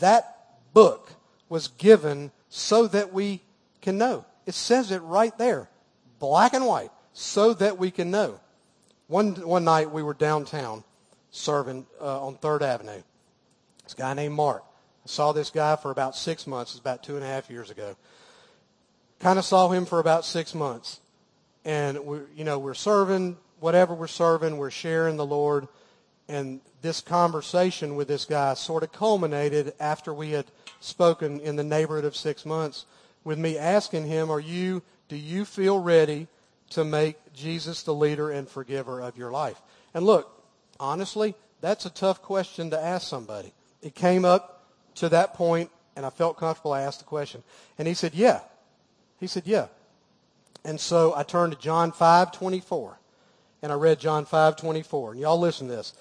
That 0.00 0.36
book 0.74 1.12
was 1.48 1.68
given 1.68 2.30
so 2.48 2.86
that 2.88 3.12
we 3.12 3.42
can 3.80 3.98
know. 3.98 4.24
It 4.46 4.54
says 4.54 4.90
it 4.90 5.02
right 5.02 5.36
there, 5.38 5.68
black 6.18 6.52
and 6.54 6.66
white, 6.66 6.90
so 7.12 7.54
that 7.54 7.78
we 7.78 7.90
can 7.90 8.10
know. 8.10 8.40
One, 9.06 9.34
one 9.34 9.64
night 9.64 9.90
we 9.90 10.02
were 10.02 10.14
downtown 10.14 10.84
serving 11.30 11.86
uh, 12.00 12.26
on 12.26 12.36
3rd 12.36 12.62
Avenue. 12.62 13.02
This 13.84 13.94
guy 13.94 14.14
named 14.14 14.34
Mark. 14.34 14.64
I 15.04 15.08
saw 15.08 15.32
this 15.32 15.50
guy 15.50 15.76
for 15.76 15.90
about 15.90 16.14
six 16.14 16.46
months. 16.46 16.72
It's 16.72 16.80
about 16.80 17.02
two 17.02 17.16
and 17.16 17.24
a 17.24 17.26
half 17.26 17.48
years 17.50 17.70
ago. 17.70 17.96
Kind 19.20 19.38
of 19.38 19.44
saw 19.44 19.68
him 19.68 19.86
for 19.86 19.98
about 19.98 20.24
six 20.24 20.54
months. 20.54 21.00
And, 21.64 22.04
we, 22.04 22.18
you 22.36 22.44
know, 22.44 22.58
we're 22.58 22.74
serving, 22.74 23.36
whatever 23.60 23.94
we're 23.94 24.06
serving, 24.06 24.58
we're 24.58 24.70
sharing 24.70 25.16
the 25.16 25.26
Lord. 25.26 25.68
And 26.28 26.60
this 26.82 27.00
conversation 27.00 27.96
with 27.96 28.08
this 28.08 28.24
guy 28.24 28.54
sort 28.54 28.82
of 28.82 28.92
culminated 28.92 29.72
after 29.80 30.12
we 30.12 30.30
had 30.30 30.46
spoken 30.80 31.40
in 31.40 31.56
the 31.56 31.64
neighborhood 31.64 32.04
of 32.04 32.14
six 32.14 32.44
months 32.44 32.84
with 33.24 33.38
me 33.38 33.56
asking 33.56 34.06
him, 34.06 34.30
are 34.30 34.40
you, 34.40 34.82
do 35.08 35.16
you 35.16 35.44
feel 35.44 35.78
ready 35.78 36.28
to 36.70 36.84
make 36.84 37.16
Jesus 37.32 37.82
the 37.82 37.94
leader 37.94 38.30
and 38.30 38.48
forgiver 38.48 39.00
of 39.00 39.16
your 39.16 39.30
life? 39.30 39.60
And 39.94 40.04
look, 40.04 40.30
honestly, 40.78 41.34
that's 41.60 41.86
a 41.86 41.90
tough 41.90 42.22
question 42.22 42.70
to 42.70 42.80
ask 42.80 43.08
somebody. 43.08 43.52
It 43.82 43.94
came 43.94 44.24
up 44.24 44.66
to 44.96 45.08
that 45.08 45.34
point, 45.34 45.70
and 45.96 46.04
I 46.04 46.10
felt 46.10 46.36
comfortable. 46.36 46.72
I 46.72 46.82
asked 46.82 47.00
the 47.00 47.04
question. 47.04 47.42
And 47.78 47.88
he 47.88 47.94
said, 47.94 48.14
yeah. 48.14 48.40
He 49.18 49.26
said, 49.26 49.44
yeah. 49.46 49.68
And 50.64 50.78
so 50.78 51.14
I 51.16 51.22
turned 51.22 51.52
to 51.52 51.58
John 51.58 51.92
5, 51.92 52.32
24. 52.32 52.98
And 53.62 53.72
I 53.72 53.74
read 53.74 53.98
John 53.98 54.24
5, 54.24 54.56
24. 54.56 55.12
And 55.12 55.20
y'all 55.20 55.38
listen 55.38 55.68
to 55.68 55.76
this. 55.76 55.94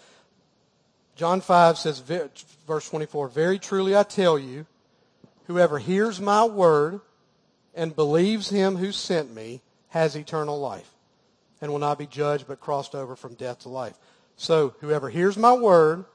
John 1.17 1.41
5 1.41 1.80
says, 1.80 1.99
verse 1.99 2.89
24, 2.89 3.30
Very 3.30 3.58
truly 3.58 3.97
I 3.97 4.03
tell 4.03 4.38
you, 4.38 4.67
whoever 5.47 5.80
hears 5.80 6.21
my 6.21 6.45
word 6.45 7.01
and 7.73 7.95
believes 7.95 8.49
him 8.49 8.75
who 8.75 8.91
sent 8.91 9.34
me 9.34 9.62
has 9.89 10.15
eternal 10.15 10.60
life 10.60 10.89
and 11.60 11.71
will 11.71 11.80
not 11.80 11.97
be 11.97 12.06
judged 12.06 12.47
but 12.47 12.60
crossed 12.60 12.93
over 12.93 13.15
from 13.15 13.34
death 13.34 13.60
to 13.60 13.69
life. 13.69 13.95
So 14.36 14.75
whoever 14.80 15.10
hears 15.10 15.38
my 15.38 15.53
word 15.53 16.06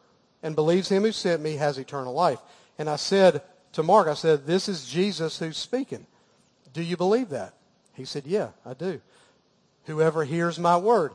and 0.40 0.54
believes 0.54 0.88
him 0.88 1.02
who 1.02 1.10
sent 1.10 1.42
me 1.42 1.56
has 1.56 1.78
eternal 1.78 2.14
life. 2.14 2.38
And 2.78 2.88
I 2.88 2.94
said 2.94 3.42
to 3.72 3.82
Mark, 3.82 4.06
I 4.06 4.14
said, 4.14 4.46
this 4.46 4.68
is 4.68 4.86
Jesus 4.86 5.40
who's 5.40 5.56
speaking. 5.56 6.06
Do 6.72 6.82
you 6.82 6.96
believe 6.96 7.30
that? 7.30 7.54
He 7.94 8.04
said, 8.04 8.24
yeah, 8.24 8.50
I 8.64 8.74
do. 8.74 9.00
Whoever 9.86 10.24
hears 10.24 10.60
my 10.60 10.76
word, 10.76 11.12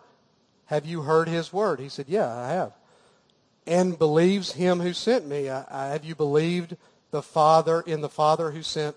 have 0.66 0.86
you 0.86 1.04
heard 1.04 1.30
his 1.30 1.54
word? 1.54 1.80
He 1.80 1.88
said, 1.88 2.08
yeah, 2.10 2.28
I 2.28 2.50
have 2.50 2.74
and 3.68 4.00
believes 4.00 4.54
him 4.54 4.80
who 4.80 4.94
sent 4.94 5.28
me. 5.28 5.50
I, 5.50 5.66
I, 5.70 5.88
have 5.88 6.06
you 6.06 6.16
believed 6.16 6.78
the 7.12 7.22
Father 7.22 7.82
in 7.82 8.02
the 8.02 8.10
Father 8.10 8.52
who 8.52 8.64
sent 8.64 8.96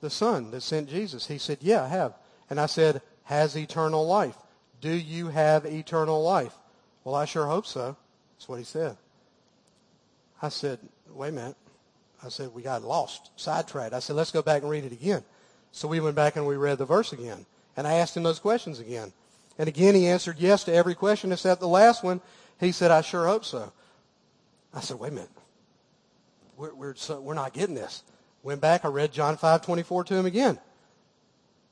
the 0.00 0.10
Son, 0.10 0.50
that 0.52 0.62
sent 0.62 0.88
Jesus? 0.88 1.26
He 1.26 1.38
said, 1.38 1.58
yeah, 1.60 1.84
I 1.84 1.88
have. 1.88 2.14
And 2.48 2.60
I 2.60 2.66
said, 2.66 3.02
has 3.24 3.56
eternal 3.56 4.06
life. 4.06 4.36
Do 4.80 4.90
you 4.90 5.28
have 5.28 5.64
eternal 5.64 6.22
life? 6.22 6.54
Well, 7.04 7.14
I 7.14 7.24
sure 7.24 7.46
hope 7.46 7.66
so. 7.66 7.96
That's 8.36 8.48
what 8.48 8.58
he 8.58 8.64
said. 8.64 8.96
I 10.40 10.48
said, 10.48 10.78
wait 11.10 11.28
a 11.28 11.32
minute. 11.32 11.56
I 12.24 12.28
said, 12.28 12.54
we 12.54 12.62
got 12.62 12.82
lost, 12.82 13.30
sidetracked. 13.36 13.94
I 13.94 13.98
said, 13.98 14.16
let's 14.16 14.30
go 14.30 14.42
back 14.42 14.62
and 14.62 14.70
read 14.70 14.84
it 14.84 14.92
again. 14.92 15.24
So 15.72 15.88
we 15.88 16.00
went 16.00 16.14
back 16.14 16.36
and 16.36 16.46
we 16.46 16.56
read 16.56 16.78
the 16.78 16.84
verse 16.84 17.12
again. 17.12 17.46
And 17.76 17.86
I 17.86 17.94
asked 17.94 18.16
him 18.16 18.22
those 18.22 18.38
questions 18.38 18.78
again. 18.78 19.12
And 19.58 19.68
again, 19.68 19.94
he 19.94 20.06
answered 20.06 20.36
yes 20.38 20.64
to 20.64 20.74
every 20.74 20.94
question 20.94 21.32
except 21.32 21.60
the 21.60 21.68
last 21.68 22.04
one. 22.04 22.20
He 22.60 22.72
said, 22.72 22.90
I 22.90 23.00
sure 23.00 23.26
hope 23.26 23.44
so. 23.44 23.72
I 24.74 24.80
said, 24.80 24.98
wait 24.98 25.12
a 25.12 25.14
minute. 25.14 25.30
We're, 26.56 26.74
we're, 26.74 26.94
so, 26.94 27.20
we're 27.20 27.34
not 27.34 27.52
getting 27.52 27.74
this. 27.74 28.02
Went 28.42 28.60
back, 28.60 28.84
I 28.84 28.88
read 28.88 29.12
John 29.12 29.36
5, 29.36 29.62
24 29.62 30.04
to 30.04 30.14
him 30.14 30.26
again. 30.26 30.58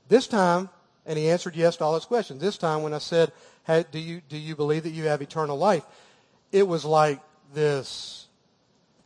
This 0.08 0.26
time, 0.26 0.68
and 1.06 1.18
he 1.18 1.30
answered 1.30 1.56
yes 1.56 1.76
to 1.76 1.84
all 1.84 1.94
his 1.94 2.04
questions. 2.04 2.40
This 2.40 2.58
time 2.58 2.82
when 2.82 2.94
I 2.94 2.98
said, 2.98 3.32
hey, 3.66 3.84
do 3.90 3.98
you, 3.98 4.20
do 4.28 4.36
you 4.36 4.54
believe 4.56 4.84
that 4.84 4.90
you 4.90 5.04
have 5.04 5.22
eternal 5.22 5.56
life? 5.56 5.84
It 6.52 6.66
was 6.66 6.84
like 6.84 7.20
this 7.54 8.26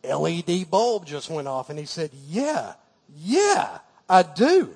LED 0.03 0.71
bulb 0.71 1.07
just 1.07 1.31
went 1.31 1.49
off 1.49 1.71
and 1.71 1.79
he 1.79 1.87
said, 1.87 2.11
yeah, 2.29 2.75
yeah, 3.17 3.79
I 4.09 4.23
do. 4.23 4.75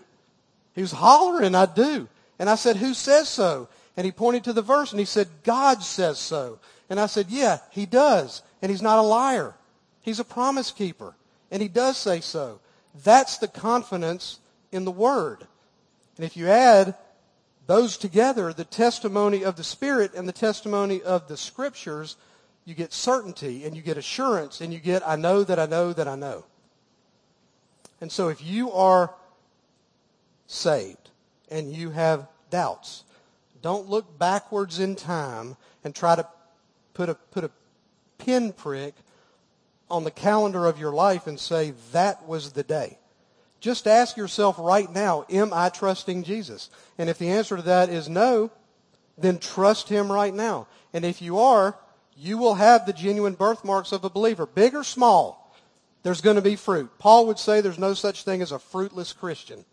He 0.75 0.81
was 0.81 0.93
hollering, 0.93 1.55
I 1.55 1.67
do. 1.67 2.09
And 2.39 2.49
I 2.49 2.55
said, 2.55 2.77
who 2.77 2.95
says 2.95 3.29
so? 3.29 3.69
And 3.97 4.05
he 4.05 4.13
pointed 4.13 4.45
to 4.45 4.53
the 4.53 4.63
verse 4.63 4.93
and 4.93 5.01
he 5.01 5.07
said, 5.07 5.29
God 5.43 5.83
says 5.83 6.19
so. 6.19 6.61
And 6.89 7.01
I 7.01 7.07
said, 7.07 7.27
yeah, 7.29 7.59
he 7.71 7.85
does. 7.85 8.43
And 8.63 8.71
he's 8.71 8.83
not 8.83 8.99
a 8.99 9.03
liar. 9.03 9.55
He's 10.01 10.21
a 10.21 10.25
promise 10.25 10.71
keeper. 10.71 11.15
And 11.51 11.63
he 11.63 11.69
does 11.69 11.97
say 11.97 12.21
so. 12.21 12.61
That's 13.05 13.39
the 13.39 13.49
confidence 13.49 14.41
in 14.73 14.85
the 14.85 14.91
Word. 14.91 15.47
And 16.17 16.25
if 16.25 16.37
you 16.37 16.49
add 16.49 16.95
those 17.67 17.97
together, 17.97 18.53
the 18.53 18.65
testimony 18.65 19.45
of 19.45 19.57
the 19.57 19.65
Spirit 19.65 20.15
and 20.15 20.27
the 20.27 20.33
testimony 20.33 21.03
of 21.03 21.29
the 21.29 21.37
Scriptures, 21.37 22.17
you 22.65 22.75
get 22.75 22.93
certainty 22.93 23.65
and 23.65 23.77
you 23.77 23.83
get 23.83 23.97
assurance 23.97 24.61
and 24.61 24.73
you 24.73 24.79
get, 24.79 25.07
I 25.07 25.17
know 25.17 25.45
that 25.45 25.59
I 25.59 25.67
know 25.67 25.93
that 25.93 26.09
I 26.09 26.17
know. 26.17 26.45
And 28.01 28.11
so 28.11 28.29
if 28.29 28.45
you 28.45 28.73
are 28.73 29.15
saved 30.47 31.11
and 31.51 31.73
you 31.73 31.91
have 31.91 32.27
doubts, 32.51 33.05
don't 33.63 33.89
look 33.89 34.19
backwards 34.19 34.79
in 34.81 34.97
time 34.97 35.57
and 35.85 35.95
try 35.95 36.15
to 36.15 36.27
put 36.95 37.09
a, 37.09 37.15
put 37.15 37.45
a 37.45 37.51
pinprick 38.19 38.95
on 39.91 40.05
the 40.05 40.11
calendar 40.11 40.67
of 40.67 40.79
your 40.79 40.93
life 40.93 41.27
and 41.27 41.41
say, 41.41 41.73
that 41.93 42.27
was 42.27 42.53
the 42.53 42.63
day. 42.63 42.99
Just 43.61 43.87
ask 43.87 44.17
yourself 44.17 44.57
right 44.59 44.93
now, 44.93 45.25
am 45.31 45.53
I 45.53 45.69
trusting 45.69 46.23
Jesus? 46.23 46.71
And 46.97 47.11
if 47.11 47.19
the 47.19 47.31
answer 47.31 47.57
to 47.57 47.63
that 47.63 47.89
is 47.89 48.09
no, 48.09 48.51
then 49.17 49.39
trust 49.39 49.89
him 49.89 50.13
right 50.13 50.33
now. 50.33 50.69
And 50.93 51.05
if 51.05 51.21
you 51.21 51.39
are, 51.39 51.77
you 52.17 52.39
will 52.39 52.55
have 52.55 52.87
the 52.87 52.93
genuine 52.93 53.35
birthmarks 53.35 53.93
of 53.93 54.05
a 54.05 54.11
believer, 54.11 54.47
big 54.47 54.75
or 54.75 54.85
small. 54.85 55.57
There's 56.05 56.21
going 56.21 56.37
to 56.37 56.43
be 56.43 56.55
fruit. 56.55 56.91
Paul 56.99 57.27
would 57.27 57.39
say 57.39 57.61
there's 57.61 57.79
no 57.79 57.95
such 57.95 58.23
thing 58.25 58.43
as 58.43 58.53
a 58.53 58.59
fruitless 58.59 59.13
Christian. 59.13 59.65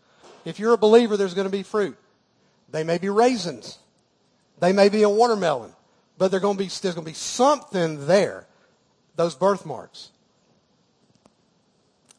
If 0.45 0.59
you're 0.59 0.73
a 0.73 0.77
believer, 0.77 1.17
there's 1.17 1.35
going 1.35 1.47
to 1.47 1.51
be 1.51 1.63
fruit. 1.63 1.97
They 2.71 2.83
may 2.83 2.97
be 2.97 3.09
raisins. 3.09 3.77
They 4.59 4.73
may 4.73 4.89
be 4.89 5.03
a 5.03 5.09
watermelon 5.09 5.74
but 6.17 6.31
there's 6.31 6.41
going 6.41 6.57
to 6.57 6.63
be, 6.63 6.69
there's 6.81 6.95
going 6.95 7.05
to 7.05 7.11
be 7.11 7.13
something 7.13 8.07
there, 8.07 8.47
those 9.15 9.35
birthmarks. 9.35 10.11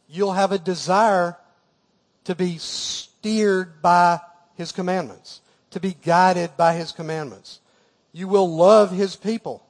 You'll 0.08 0.32
have 0.32 0.52
a 0.52 0.58
desire 0.58 1.36
to 2.24 2.34
be 2.34 2.58
steered 2.58 3.82
by 3.82 4.20
his 4.54 4.72
commandments, 4.72 5.40
to 5.70 5.80
be 5.80 5.94
guided 5.94 6.56
by 6.56 6.74
his 6.74 6.92
commandments. 6.92 7.60
You 8.12 8.28
will 8.28 8.54
love 8.54 8.90
his 8.90 9.16
people. 9.16 9.66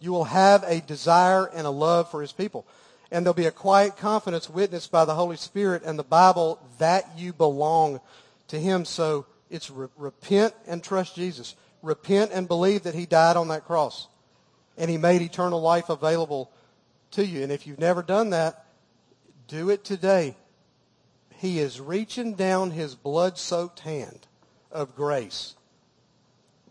You 0.00 0.12
will 0.12 0.24
have 0.24 0.64
a 0.64 0.80
desire 0.80 1.46
and 1.46 1.66
a 1.66 1.70
love 1.70 2.10
for 2.10 2.20
his 2.20 2.32
people. 2.32 2.66
And 3.10 3.24
there'll 3.24 3.34
be 3.34 3.46
a 3.46 3.52
quiet 3.52 3.96
confidence 3.96 4.50
witnessed 4.50 4.90
by 4.90 5.04
the 5.04 5.14
Holy 5.14 5.36
Spirit 5.36 5.82
and 5.84 5.98
the 5.98 6.02
Bible 6.04 6.60
that 6.78 7.08
you 7.16 7.32
belong 7.32 8.00
to 8.48 8.58
him. 8.58 8.84
So 8.84 9.26
it's 9.48 9.70
re- 9.70 9.88
repent 9.96 10.54
and 10.66 10.82
trust 10.82 11.14
Jesus. 11.14 11.54
Repent 11.86 12.32
and 12.34 12.48
believe 12.48 12.82
that 12.82 12.96
he 12.96 13.06
died 13.06 13.36
on 13.36 13.46
that 13.48 13.64
cross 13.64 14.08
and 14.76 14.90
he 14.90 14.98
made 14.98 15.22
eternal 15.22 15.60
life 15.60 15.88
available 15.88 16.50
to 17.12 17.24
you. 17.24 17.44
And 17.44 17.52
if 17.52 17.64
you've 17.64 17.78
never 17.78 18.02
done 18.02 18.30
that, 18.30 18.66
do 19.46 19.70
it 19.70 19.84
today. 19.84 20.34
He 21.36 21.60
is 21.60 21.80
reaching 21.80 22.34
down 22.34 22.72
his 22.72 22.96
blood-soaked 22.96 23.80
hand 23.80 24.26
of 24.72 24.96
grace. 24.96 25.54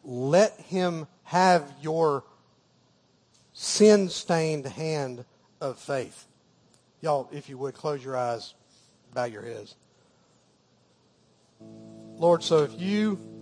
Let 0.03 0.59
him 0.59 1.07
have 1.23 1.71
your 1.81 2.25
sin-stained 3.53 4.65
hand 4.65 5.23
of 5.61 5.79
faith. 5.79 6.27
Y'all, 6.99 7.29
if 7.31 7.47
you 7.47 7.57
would, 7.57 7.73
close 7.73 8.03
your 8.03 8.17
eyes, 8.17 8.53
bow 9.13 9.23
your 9.23 9.43
heads. 9.43 9.75
Lord, 11.61 12.43
so 12.43 12.63
if 12.63 12.77
you 12.77 13.34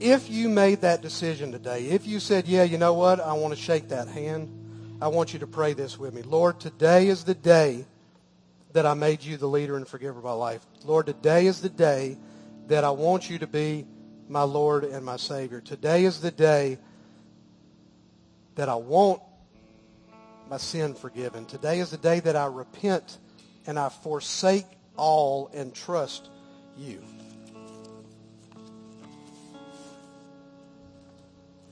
if 0.00 0.30
you 0.30 0.48
made 0.48 0.82
that 0.82 1.02
decision 1.02 1.52
today, 1.52 1.86
if 1.86 2.06
you 2.06 2.20
said, 2.20 2.46
yeah, 2.46 2.62
you 2.62 2.78
know 2.78 2.94
what, 2.94 3.20
I 3.20 3.32
want 3.34 3.54
to 3.54 3.60
shake 3.60 3.88
that 3.88 4.08
hand, 4.08 4.50
I 5.00 5.08
want 5.08 5.32
you 5.32 5.38
to 5.40 5.46
pray 5.46 5.72
this 5.72 5.98
with 5.98 6.14
me. 6.14 6.22
Lord, 6.22 6.60
today 6.60 7.08
is 7.08 7.24
the 7.24 7.34
day 7.34 7.86
that 8.72 8.86
I 8.86 8.94
made 8.94 9.22
you 9.22 9.36
the 9.36 9.46
leader 9.46 9.76
and 9.76 9.88
forgiver 9.88 10.18
of 10.18 10.24
my 10.24 10.32
life. 10.32 10.64
Lord, 10.84 11.06
today 11.06 11.46
is 11.46 11.60
the 11.60 11.70
day 11.70 12.18
that 12.66 12.84
I 12.84 12.90
want 12.90 13.30
you 13.30 13.38
to 13.38 13.46
be 13.46 13.86
my 14.28 14.42
Lord 14.42 14.84
and 14.84 15.04
my 15.04 15.16
Savior. 15.16 15.60
Today 15.60 16.04
is 16.04 16.20
the 16.20 16.30
day 16.30 16.78
that 18.56 18.68
I 18.68 18.74
want 18.74 19.22
my 20.50 20.56
sin 20.56 20.94
forgiven. 20.94 21.46
Today 21.46 21.80
is 21.80 21.90
the 21.90 21.96
day 21.96 22.20
that 22.20 22.36
I 22.36 22.46
repent 22.46 23.18
and 23.66 23.78
I 23.78 23.88
forsake 23.88 24.66
all 24.96 25.50
and 25.54 25.74
trust 25.74 26.28
you. 26.76 27.02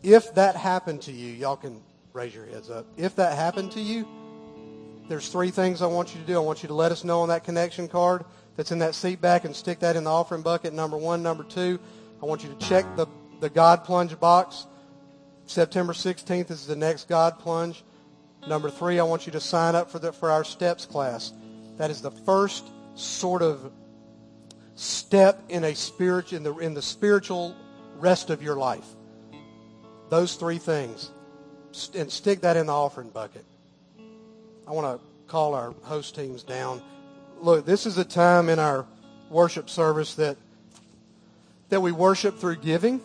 If 0.04 0.34
that 0.34 0.54
happened 0.54 1.00
to 1.02 1.12
you, 1.12 1.32
y'all 1.32 1.56
can 1.56 1.80
raise 2.12 2.34
your 2.34 2.44
heads 2.44 2.68
up. 2.68 2.86
If 2.98 3.16
that 3.16 3.38
happened 3.38 3.72
to 3.72 3.80
you, 3.80 4.06
there's 5.08 5.30
three 5.30 5.50
things 5.50 5.80
I 5.80 5.86
want 5.86 6.14
you 6.14 6.20
to 6.20 6.26
do. 6.26 6.36
I 6.36 6.40
want 6.40 6.62
you 6.62 6.66
to 6.68 6.74
let 6.74 6.92
us 6.92 7.04
know 7.04 7.22
on 7.22 7.30
that 7.30 7.42
connection 7.42 7.88
card 7.88 8.26
that's 8.54 8.70
in 8.70 8.80
that 8.80 8.94
seat 8.94 9.22
back 9.22 9.46
and 9.46 9.56
stick 9.56 9.80
that 9.80 9.96
in 9.96 10.04
the 10.04 10.10
offering 10.10 10.42
bucket, 10.42 10.74
number 10.74 10.98
one. 10.98 11.22
Number 11.22 11.42
two, 11.42 11.80
I 12.22 12.26
want 12.26 12.44
you 12.44 12.50
to 12.50 12.66
check 12.66 12.84
the, 12.96 13.06
the 13.40 13.48
God 13.48 13.82
Plunge 13.84 14.20
box. 14.20 14.66
September 15.46 15.94
16th 15.94 16.50
is 16.50 16.66
the 16.66 16.76
next 16.76 17.08
God 17.08 17.38
Plunge. 17.38 17.82
Number 18.46 18.68
three, 18.68 19.00
I 19.00 19.04
want 19.04 19.24
you 19.24 19.32
to 19.32 19.40
sign 19.40 19.74
up 19.74 19.90
for, 19.90 19.98
the, 19.98 20.12
for 20.12 20.30
our 20.30 20.44
STEPS 20.44 20.84
class. 20.84 21.32
That 21.78 21.90
is 21.90 22.02
the 22.02 22.10
first 22.10 22.68
sort 22.94 23.40
of 23.40 23.72
step 24.74 25.42
in 25.48 25.64
a 25.64 25.74
spirit 25.74 26.34
in 26.34 26.42
the 26.42 26.54
in 26.58 26.74
the 26.74 26.82
spiritual 26.82 27.56
rest 27.96 28.28
of 28.28 28.42
your 28.42 28.56
life. 28.56 28.86
Those 30.10 30.34
three 30.36 30.58
things, 30.58 31.10
and 31.94 32.10
stick 32.10 32.42
that 32.42 32.56
in 32.56 32.66
the 32.66 32.72
offering 32.72 33.10
bucket. 33.10 33.44
I 34.66 34.72
want 34.72 35.00
to 35.00 35.06
call 35.26 35.54
our 35.54 35.74
host 35.82 36.14
teams 36.14 36.42
down. 36.42 36.82
Look, 37.40 37.66
this 37.66 37.86
is 37.86 37.98
a 37.98 38.04
time 38.04 38.48
in 38.48 38.58
our 38.58 38.86
worship 39.30 39.68
service 39.68 40.14
that 40.16 40.36
that 41.70 41.80
we 41.80 41.92
worship 41.92 42.38
through 42.38 42.56
giving, 42.56 43.00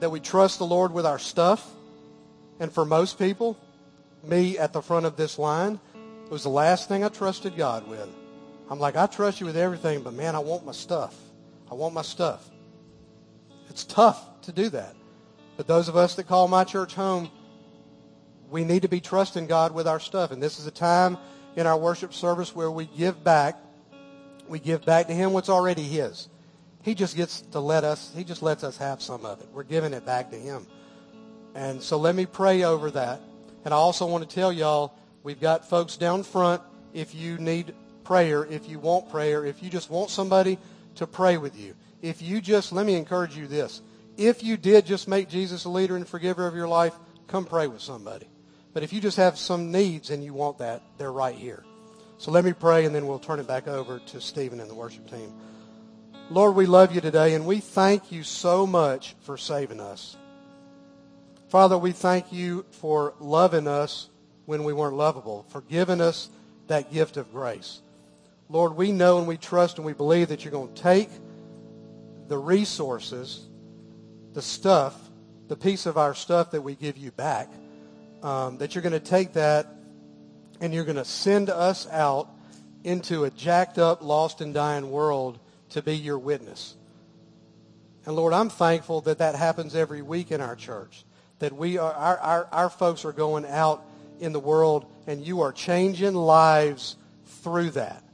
that 0.00 0.10
we 0.10 0.18
trust 0.18 0.58
the 0.58 0.66
Lord 0.66 0.92
with 0.92 1.06
our 1.06 1.18
stuff, 1.18 1.70
and 2.58 2.72
for 2.72 2.84
most 2.84 3.18
people, 3.18 3.56
me 4.24 4.58
at 4.58 4.72
the 4.72 4.82
front 4.82 5.06
of 5.06 5.16
this 5.16 5.38
line, 5.38 5.78
it 6.24 6.30
was 6.30 6.42
the 6.42 6.48
last 6.48 6.88
thing 6.88 7.04
I 7.04 7.08
trusted 7.08 7.56
God 7.56 7.86
with. 7.88 8.08
I'm 8.70 8.80
like, 8.80 8.96
I 8.96 9.06
trust 9.06 9.40
you 9.40 9.46
with 9.46 9.56
everything, 9.56 10.02
but 10.02 10.14
man, 10.14 10.34
I 10.34 10.38
want 10.38 10.64
my 10.64 10.72
stuff. 10.72 11.14
I 11.70 11.74
want 11.74 11.94
my 11.94 12.02
stuff. 12.02 12.48
It's 13.68 13.84
tough 13.84 14.40
to 14.42 14.52
do 14.52 14.68
that. 14.70 14.94
But 15.56 15.66
those 15.66 15.88
of 15.88 15.96
us 15.96 16.14
that 16.16 16.26
call 16.26 16.48
my 16.48 16.64
church 16.64 16.94
home, 16.94 17.30
we 18.50 18.64
need 18.64 18.82
to 18.82 18.88
be 18.88 19.00
trusting 19.00 19.46
God 19.46 19.72
with 19.72 19.86
our 19.86 20.00
stuff. 20.00 20.30
And 20.30 20.42
this 20.42 20.58
is 20.58 20.66
a 20.66 20.70
time 20.70 21.18
in 21.56 21.66
our 21.66 21.76
worship 21.76 22.14
service 22.14 22.54
where 22.54 22.70
we 22.70 22.86
give 22.86 23.22
back. 23.22 23.58
We 24.48 24.58
give 24.58 24.84
back 24.84 25.06
to 25.06 25.14
him 25.14 25.32
what's 25.32 25.48
already 25.48 25.82
his. 25.82 26.28
He 26.82 26.94
just 26.94 27.16
gets 27.16 27.42
to 27.52 27.60
let 27.60 27.84
us, 27.84 28.12
he 28.14 28.24
just 28.24 28.42
lets 28.42 28.64
us 28.64 28.76
have 28.78 29.00
some 29.00 29.24
of 29.24 29.40
it. 29.40 29.48
We're 29.52 29.62
giving 29.62 29.92
it 29.92 30.04
back 30.04 30.30
to 30.30 30.36
him. 30.36 30.66
And 31.54 31.82
so 31.82 31.96
let 31.96 32.14
me 32.14 32.26
pray 32.26 32.64
over 32.64 32.90
that. 32.90 33.20
And 33.64 33.72
I 33.72 33.76
also 33.76 34.06
want 34.06 34.28
to 34.28 34.34
tell 34.34 34.52
y'all, 34.52 34.94
we've 35.22 35.40
got 35.40 35.68
folks 35.68 35.96
down 35.96 36.22
front 36.22 36.62
if 36.92 37.14
you 37.14 37.38
need 37.38 37.74
prayer, 38.04 38.44
if 38.44 38.68
you 38.68 38.78
want 38.78 39.10
prayer, 39.10 39.44
if 39.44 39.62
you 39.62 39.70
just 39.70 39.90
want 39.90 40.10
somebody 40.10 40.58
to 40.96 41.06
pray 41.06 41.36
with 41.36 41.58
you. 41.58 41.74
If 42.02 42.20
you 42.20 42.40
just, 42.40 42.72
let 42.72 42.84
me 42.84 42.96
encourage 42.96 43.36
you 43.36 43.46
this. 43.46 43.80
If 44.22 44.44
you 44.44 44.56
did 44.56 44.86
just 44.86 45.08
make 45.08 45.28
Jesus 45.28 45.64
a 45.64 45.68
leader 45.68 45.96
and 45.96 46.06
forgiver 46.06 46.46
of 46.46 46.54
your 46.54 46.68
life, 46.68 46.94
come 47.26 47.44
pray 47.44 47.66
with 47.66 47.80
somebody. 47.80 48.28
But 48.72 48.84
if 48.84 48.92
you 48.92 49.00
just 49.00 49.16
have 49.16 49.36
some 49.36 49.72
needs 49.72 50.10
and 50.10 50.22
you 50.22 50.32
want 50.32 50.58
that, 50.58 50.80
they're 50.96 51.10
right 51.10 51.34
here. 51.34 51.64
So 52.18 52.30
let 52.30 52.44
me 52.44 52.52
pray 52.52 52.84
and 52.84 52.94
then 52.94 53.08
we'll 53.08 53.18
turn 53.18 53.40
it 53.40 53.48
back 53.48 53.66
over 53.66 53.98
to 53.98 54.20
Stephen 54.20 54.60
and 54.60 54.70
the 54.70 54.76
worship 54.76 55.10
team. 55.10 55.34
Lord, 56.30 56.54
we 56.54 56.66
love 56.66 56.94
you 56.94 57.00
today 57.00 57.34
and 57.34 57.44
we 57.46 57.58
thank 57.58 58.12
you 58.12 58.22
so 58.22 58.64
much 58.64 59.16
for 59.22 59.36
saving 59.36 59.80
us. 59.80 60.16
Father, 61.48 61.76
we 61.76 61.90
thank 61.90 62.32
you 62.32 62.64
for 62.70 63.14
loving 63.18 63.66
us 63.66 64.08
when 64.46 64.62
we 64.62 64.72
weren't 64.72 64.94
lovable, 64.94 65.46
for 65.48 65.62
giving 65.62 66.00
us 66.00 66.30
that 66.68 66.92
gift 66.92 67.16
of 67.16 67.32
grace. 67.32 67.82
Lord, 68.48 68.76
we 68.76 68.92
know 68.92 69.18
and 69.18 69.26
we 69.26 69.36
trust 69.36 69.78
and 69.78 69.84
we 69.84 69.94
believe 69.94 70.28
that 70.28 70.44
you're 70.44 70.52
going 70.52 70.72
to 70.72 70.80
take 70.80 71.10
the 72.28 72.38
resources, 72.38 73.48
the 74.34 74.42
stuff, 74.42 74.96
the 75.48 75.56
piece 75.56 75.86
of 75.86 75.96
our 75.96 76.14
stuff 76.14 76.50
that 76.52 76.62
we 76.62 76.74
give 76.74 76.96
you 76.96 77.10
back, 77.10 77.50
um, 78.22 78.58
that 78.58 78.74
you're 78.74 78.82
going 78.82 78.92
to 78.92 79.00
take 79.00 79.34
that 79.34 79.66
and 80.60 80.72
you're 80.72 80.84
going 80.84 80.96
to 80.96 81.04
send 81.04 81.50
us 81.50 81.88
out 81.90 82.28
into 82.84 83.24
a 83.24 83.30
jacked 83.30 83.78
up, 83.78 84.02
lost 84.02 84.40
and 84.40 84.54
dying 84.54 84.90
world 84.90 85.38
to 85.70 85.82
be 85.82 85.96
your 85.96 86.18
witness. 86.18 86.76
And 88.06 88.16
Lord, 88.16 88.32
I'm 88.32 88.48
thankful 88.48 89.00
that 89.02 89.18
that 89.18 89.34
happens 89.34 89.74
every 89.74 90.02
week 90.02 90.32
in 90.32 90.40
our 90.40 90.56
church 90.56 91.04
that 91.42 91.52
we 91.52 91.76
are, 91.76 91.92
our, 91.92 92.18
our, 92.18 92.48
our 92.52 92.70
folks 92.70 93.04
are 93.04 93.12
going 93.12 93.44
out 93.44 93.84
in 94.20 94.32
the 94.32 94.38
world 94.38 94.86
and 95.08 95.26
you 95.26 95.40
are 95.40 95.50
changing 95.50 96.14
lives 96.14 96.94
through 97.24 97.70
that. 97.70 98.04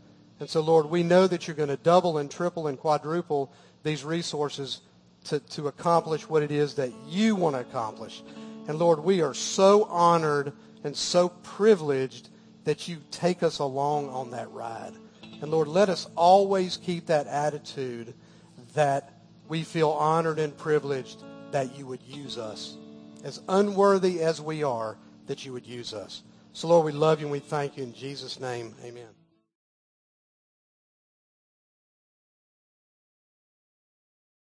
And 0.41 0.49
so, 0.49 0.63
Lord, 0.63 0.87
we 0.87 1.03
know 1.03 1.27
that 1.27 1.47
you're 1.47 1.55
going 1.55 1.69
to 1.69 1.77
double 1.77 2.17
and 2.17 2.31
triple 2.31 2.69
and 2.69 2.79
quadruple 2.79 3.53
these 3.83 4.03
resources 4.03 4.81
to, 5.29 5.41
to 5.41 5.69
accomplish 5.69 6.29
what 6.29 6.43
it 6.43 6.51
is 6.51 6.75
that 6.75 6.93
you 7.07 7.37
want 7.37 7.57
to 7.57 7.61
accomplish. 7.61 8.23
And 8.67 8.79
Lord, 8.79 9.01
we 9.01 9.23
are 9.23 9.35
so 9.35 9.85
honored 9.85 10.53
and 10.85 10.97
so 10.97 11.29
privileged 11.29 12.29
that 12.65 12.89
you 12.89 12.99
take 13.11 13.43
us 13.43 13.59
along 13.59 14.11
on 14.11 14.31
that 14.33 14.51
ride. 14.53 14.93
And 15.41 15.51
Lord, 15.51 15.69
let 15.69 15.89
us 15.89 16.09
always 16.17 16.77
keep 16.77 17.07
that 17.07 17.27
attitude 17.27 18.15
that 18.75 19.23
we 19.49 19.63
feel 19.63 19.91
honored 19.91 20.39
and 20.39 20.57
privileged 20.57 21.23
that 21.51 21.79
you 21.79 21.87
would 21.87 22.03
use 22.03 22.37
us 22.37 22.77
as 23.25 23.41
unworthy 23.49 24.23
as 24.23 24.41
we 24.41 24.63
are, 24.63 24.97
that 25.27 25.45
you 25.45 25.53
would 25.53 25.67
use 25.67 25.93
us. 25.93 26.23
So, 26.53 26.69
Lord, 26.69 26.87
we 26.87 26.93
love 26.93 27.21
you 27.21 27.27
and 27.27 27.33
we 27.33 27.41
thank 27.41 27.77
you 27.77 27.83
in 27.83 27.95
Jesus' 27.95 28.41
name. 28.41 28.75
Amen. 28.85 29.18